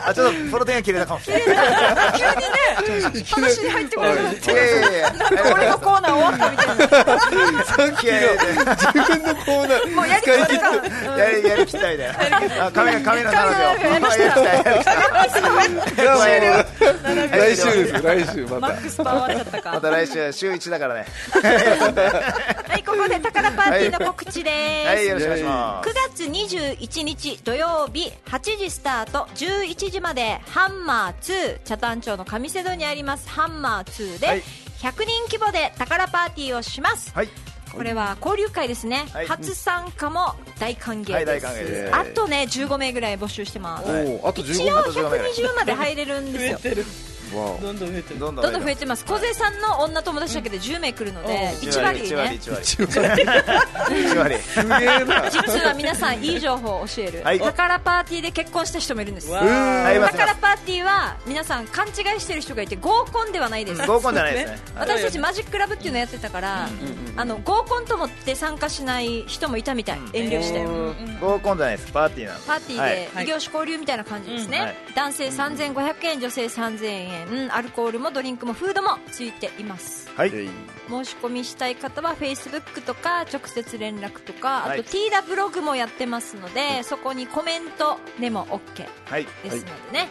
[0.05, 1.05] あちょっとプロテインが切れた。
[1.05, 4.53] かもしれない急にね話に入ってこなくなっいや。
[4.53, 7.63] いやいやなんか俺のコーナー終わったみたいな。
[7.63, 11.17] さっきいやいやいや自分のコーナーも うやりきった。
[11.17, 11.91] やりやりきった。
[11.91, 12.13] みたい
[12.57, 14.84] なあカメラカメラ7秒やりきったやりきったやりきっ
[15.95, 16.24] たじゃあもう。
[16.24, 16.34] 終
[17.32, 17.93] 来週です。
[17.93, 18.41] よ来週。
[18.43, 18.59] また。
[18.59, 19.71] マックスパワー終わったか。
[19.74, 20.32] また来週。
[20.34, 21.05] 週1だからね
[22.70, 25.89] はいここで宝パーティーの告知です、はいよろしくお願いします。
[25.89, 34.43] 9月21日土曜日8時スタート11時までハンマー2北谷町の上瀬戸にありますハンマー2ではい。
[34.80, 37.30] 100人規模で宝パーティーをします、はい。
[37.74, 39.28] これは交流会ですね、はい。
[39.28, 41.95] 初参加も大歓迎です、はいです。
[41.95, 45.18] あとね15名ぐらい募集してます、おおあと15一応あと15名。
[45.20, 48.19] 120まで入れるん増ですよどんどん増えてる。
[48.19, 49.05] どんどん増えてます。
[49.05, 51.69] 小勢さんの女友達だけで10名来るので、うん。
[51.69, 52.63] 1割1割ね1割。
[54.03, 54.39] 1割。
[54.43, 55.29] すげえな。
[55.29, 57.39] 実は皆さんいい情報を教える、はい。
[57.39, 59.29] 宝パーティーで結婚した人もいるんです。
[59.29, 63.81] 宝パーティーは皆さん勘違いしてる人がいて合コンではないです。
[63.86, 64.59] 合コンじゃないですね。
[64.75, 66.69] 私たちマジックラブっていうのやってたから、
[67.15, 70.63] あの合コンと思って参加しない人もいたみたい、遠慮して。
[71.19, 71.91] 合コンじゃないです。
[71.91, 72.47] パーティーなんです。
[72.47, 72.93] パーティーはい。
[72.93, 80.09] で異業種交流みたいな感じですね、男性3500円女性3000円アルコールもドリンクもフードもついています。
[80.15, 80.30] はい。
[80.30, 89.26] 申し込みしたい方は Facebook とか直接連絡とかあとはい TW ブログもやってますのでそこにコメントでも OK はい。
[89.43, 90.09] ですのでね、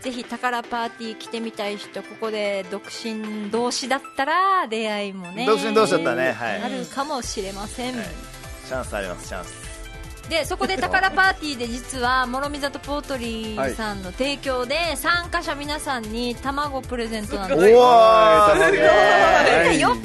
[0.00, 6.62] ぜひ宝パーティー来てみたい人ここで独身同士だったら出会いもね独身同士だったらねはい。
[6.62, 9.69] あるかもしれません、チャンスありますチャンス
[10.30, 17.74] でそこで宝パーティーで実は 諸見里ポートリーさんの提供で参加者皆さんに卵プレゼントなんです。
[17.74, 20.00] おわー卵で酔っ払っ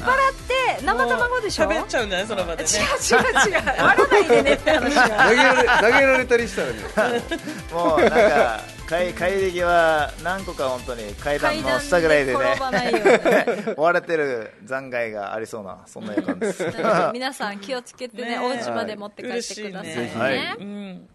[0.77, 1.63] て生卵でしょ？
[1.71, 2.69] 食べちゃうんじゃないその場でね。
[2.69, 3.83] 違う違う違う。
[3.85, 6.61] 割らないでねって話は 投げられ投げられたりした
[7.03, 7.21] らね。
[7.71, 12.39] もうなんか帰帰り際何個か本当に階段の下ぐらいでね。
[13.75, 16.63] 追われてる残骸がありそうなそんな予感です。
[16.81, 18.39] なので皆さん気をつけてねね。
[18.39, 20.11] お家まで持って帰ってくださいね。
[20.15, 20.37] はい。
[20.59, 21.09] うん。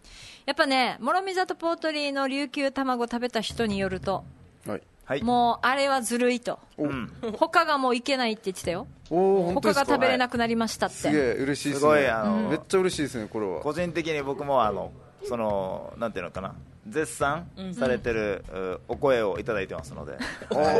[0.46, 4.24] やっぱね諸見里ポートリーの琉球卵食べた人によると
[4.66, 4.82] はい。
[5.04, 5.22] はい。
[5.22, 6.58] もうあれはずるいと。
[6.76, 7.12] うん。
[7.38, 8.88] 他がもういけないって言ってたよ。
[9.08, 10.96] 他が食べれなくなりましたって。
[10.96, 11.80] すげえ嬉しいですね。
[11.80, 13.60] すごいあのめっちゃ嬉しいですねこれは。
[13.60, 14.90] 個人的に僕もあの
[15.28, 16.54] そのなんていうのかな
[16.88, 17.46] 絶賛
[17.78, 18.42] されてる、
[18.88, 20.18] うお声をいただいてますので、な
[20.58, 20.72] ん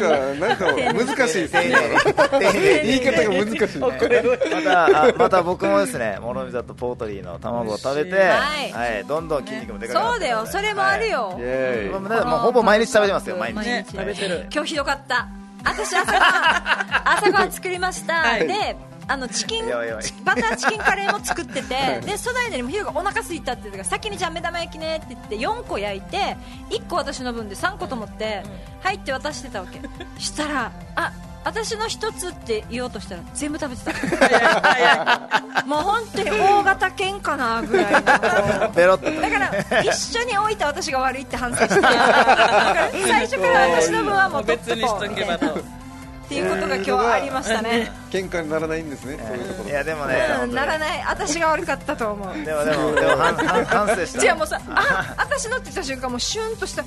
[0.00, 1.70] かなんか難しいですね。
[2.84, 3.92] 言い方が難しいま
[4.62, 8.72] たあまた僕もですね諸見里ポートリーの卵を食べて、はい。
[8.72, 10.46] はい、どんどん筋肉もでかくなってそうだよ。
[10.46, 13.56] それもあるよ、もうほぼ毎日食べてますよ毎日。
[13.56, 13.92] 毎日。
[13.92, 15.28] 食べてる今日ひどかった。
[15.64, 16.22] 私朝ごはん。
[17.18, 18.48] 朝ごはん作りました、はい。
[18.48, 18.76] で
[19.08, 26.36] あのチキンバターチキンカレーも作ってて でその間にもヒロがお腹空いたって言うから先にじゃあ目玉焼きねって言って4個焼いて
[26.70, 28.42] 1個私の分で3個と思って
[28.82, 29.80] 入って渡してたわけ。
[30.20, 31.12] したらあ
[31.44, 33.92] 私の一つって言おうとしたら全部食べてた。
[35.64, 38.00] もう本当に大型犬かなぐらいの。
[38.02, 41.80] だから一緒に置いた私が悪いって反省して。
[41.80, 45.77] 最初から私の分はもう取っ別にしとことうけばと
[46.28, 49.18] っていうことが今日ありましたね、喧嘩にならないんですね。
[49.26, 49.70] そういうところ。
[49.70, 51.02] いやでもね、うん、ならない。
[51.08, 52.44] 私が悪かったと思う。
[52.44, 54.18] でもでもでも反省した。
[54.18, 56.84] じゃあもうさあ私のって言った瞬間もうシュンとした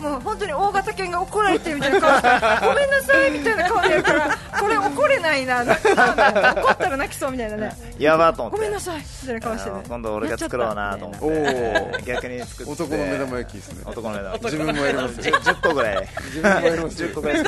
[0.00, 7.72] もう本当に大型犬が怒られてるみたいな顔してごめんなさいみたいな顔でやるからこれ怒れないなな怒ったら泣きそうみたいなね。
[7.98, 8.56] やばと思って。
[8.58, 9.82] ごめんなさいみたいな顔してね。
[9.88, 11.24] 今度俺が作ろうなと思って。
[11.24, 12.72] おお逆に作って。
[12.72, 13.82] 男の目玉焼きですね。
[13.86, 16.08] 男の目玉自分もやります じゅ10個ぐらい。
[16.26, 17.40] 自分もやります10個ぐらい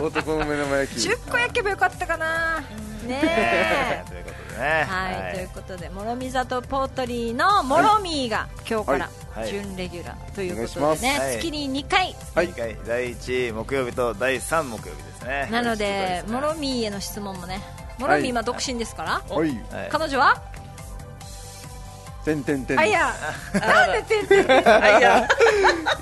[0.00, 0.98] 男の目玉焼き。
[1.08, 2.60] 10個焼けばよかったかな。
[3.06, 4.23] ねねえ
[4.58, 4.84] ね。
[4.88, 9.48] はい、ということで諸見里ポートリーのモロミーが今日からはい。
[9.48, 12.14] 準レギュラーということでね、月に2回。
[12.34, 12.48] はい。
[12.50, 15.48] 2回第1木曜日と第3木曜日ですね。
[15.50, 17.60] なのでモロミーへの質問もね
[17.98, 19.22] モロミー今独身ですから、
[19.90, 20.40] 彼女は
[22.24, 23.14] てんてんてんあいや。
[23.52, 25.28] なんでてんてんてんあいや。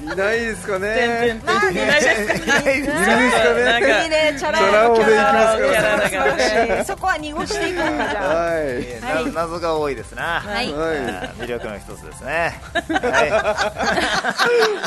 [0.00, 0.88] いないですかね。
[0.88, 4.36] んてんまあねないですかいるんですかね。
[4.38, 9.32] チャラ男でいきますからそこは濁していこうかじゃあはい。
[9.32, 10.40] 謎が多いですな。
[10.40, 10.68] はい。
[10.68, 12.60] 魅力の一つですね。
[12.88, 13.66] は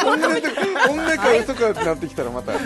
[0.04, 0.42] 本音で
[0.88, 2.54] 本音から嘘かってなってきたらまた。
[2.54, 2.58] い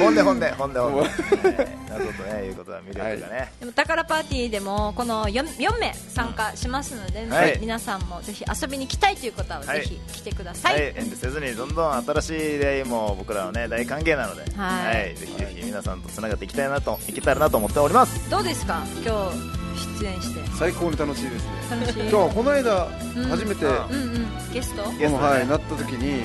[0.00, 1.06] 本音本音本音本音。
[1.44, 3.52] えー謎とねいうことは魅力がね。
[3.60, 7.58] でも宝パーティーでもこの 4, 4名参加しますので、い。
[7.60, 9.80] 皆さんもぜひ遊びに来たいという方ははい。
[9.80, 10.78] ぜひ来てくださ、はい。
[10.78, 15.14] い、遠慮せずにどんどん新しい出会いも僕らはね大歓迎なので、はい。
[15.16, 18.30] ぜひぜひ皆さんとつながっていきたいなといけたらなと思っております。
[18.30, 18.82] どうですか？
[19.04, 19.62] 今日
[20.00, 20.40] 出演して。
[20.58, 21.52] 最高に楽しいですね。
[21.70, 22.00] 楽しい？
[22.00, 22.88] 今日はこの間
[23.28, 24.90] 初めてうんゲスト？
[24.92, 25.24] ゲストね。
[25.24, 26.24] はいなった時に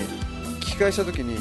[0.59, 1.37] 聞き返した時に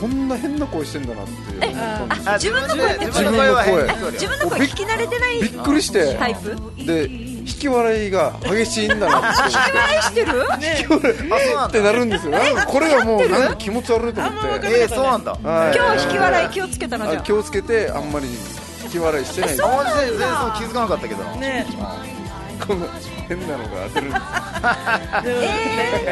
[0.00, 2.32] こんな変な声してんだなって思ったんですよ。
[2.32, 6.16] 自分の声自分の声は変自分の声聞き慣れてないびっくりして。
[6.16, 6.56] タイプ？
[6.84, 7.08] で
[7.44, 9.42] 引き笑いが激しいんだなって。
[9.76, 10.46] 愛してる？
[10.52, 11.66] あ、そうなんだ。
[11.66, 12.32] ってなるんですよ。
[12.32, 14.80] なんかこれがもうなんか気持ち悪いと思って。
[14.80, 15.32] えー、そうなんだ。
[15.32, 17.22] はい今日引き笑い気をつけたのじゃあ。
[17.22, 18.26] 気をつけてあんまり
[18.84, 19.60] 引き笑いしてない。
[19.60, 21.24] あ、マジで全然そう気づかなかったけど。
[21.36, 21.66] ね
[22.66, 22.86] この
[23.28, 24.16] 変なのが当てるんで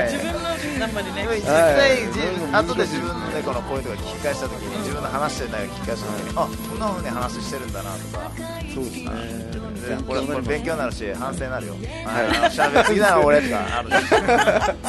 [0.08, 8.30] すでも自分のあんまりね実際、自分後で自分でこの声とか聞き返した時に自分の話してる内容聞き返した時に、はいあ、こんな風に話してるんだなとか。
[8.74, 11.74] そうですねでこれこれ勉強になるし反省になるよ。
[11.74, 11.82] はい。
[12.50, 13.90] 喋りすぎだな俺とかある。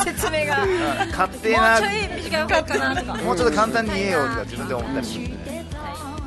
[0.04, 0.66] 説明が
[1.12, 5.41] 勝手なもうちょい短い方かなとかもうちょっと簡単に言えよとか自分で思ったりするんで。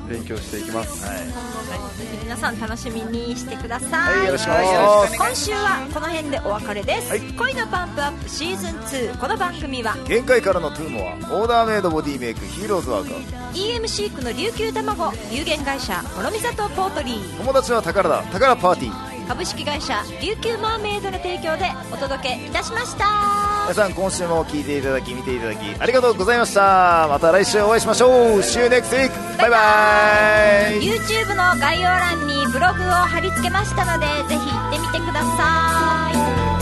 [0.08, 1.06] 勉強していきます。
[1.06, 1.18] はい。
[1.18, 5.16] ぜひ皆さん楽しみにしてください、はいよろしくお願いします。
[5.16, 7.20] 今週はこの辺でお別れです、はい。
[7.20, 8.70] 恋のパンプアップシーズン
[9.12, 11.40] 2この番組は限界からの two more。
[11.40, 13.52] オーダーメイドボディメイクヒーローズワークアウト。
[13.52, 15.12] EM シークの琉球卵。
[15.30, 17.36] 有限会社諸見里ポートリー。
[17.38, 18.22] 友達は宝だ。
[18.24, 19.14] 宝パーティー。
[19.26, 27.06] 株式会社琉球マーメイドの提供でお届けいたしました皆さん今週も聞いていただき見ていただきありがとうございました。
[27.08, 28.38] また来週お会いしましょう。
[28.40, 29.56] See you next week バイバ
[30.76, 30.82] イ。
[30.82, 36.53] YouTube の概要欄にブログを貼り付けましたのでぜひ行ってみてください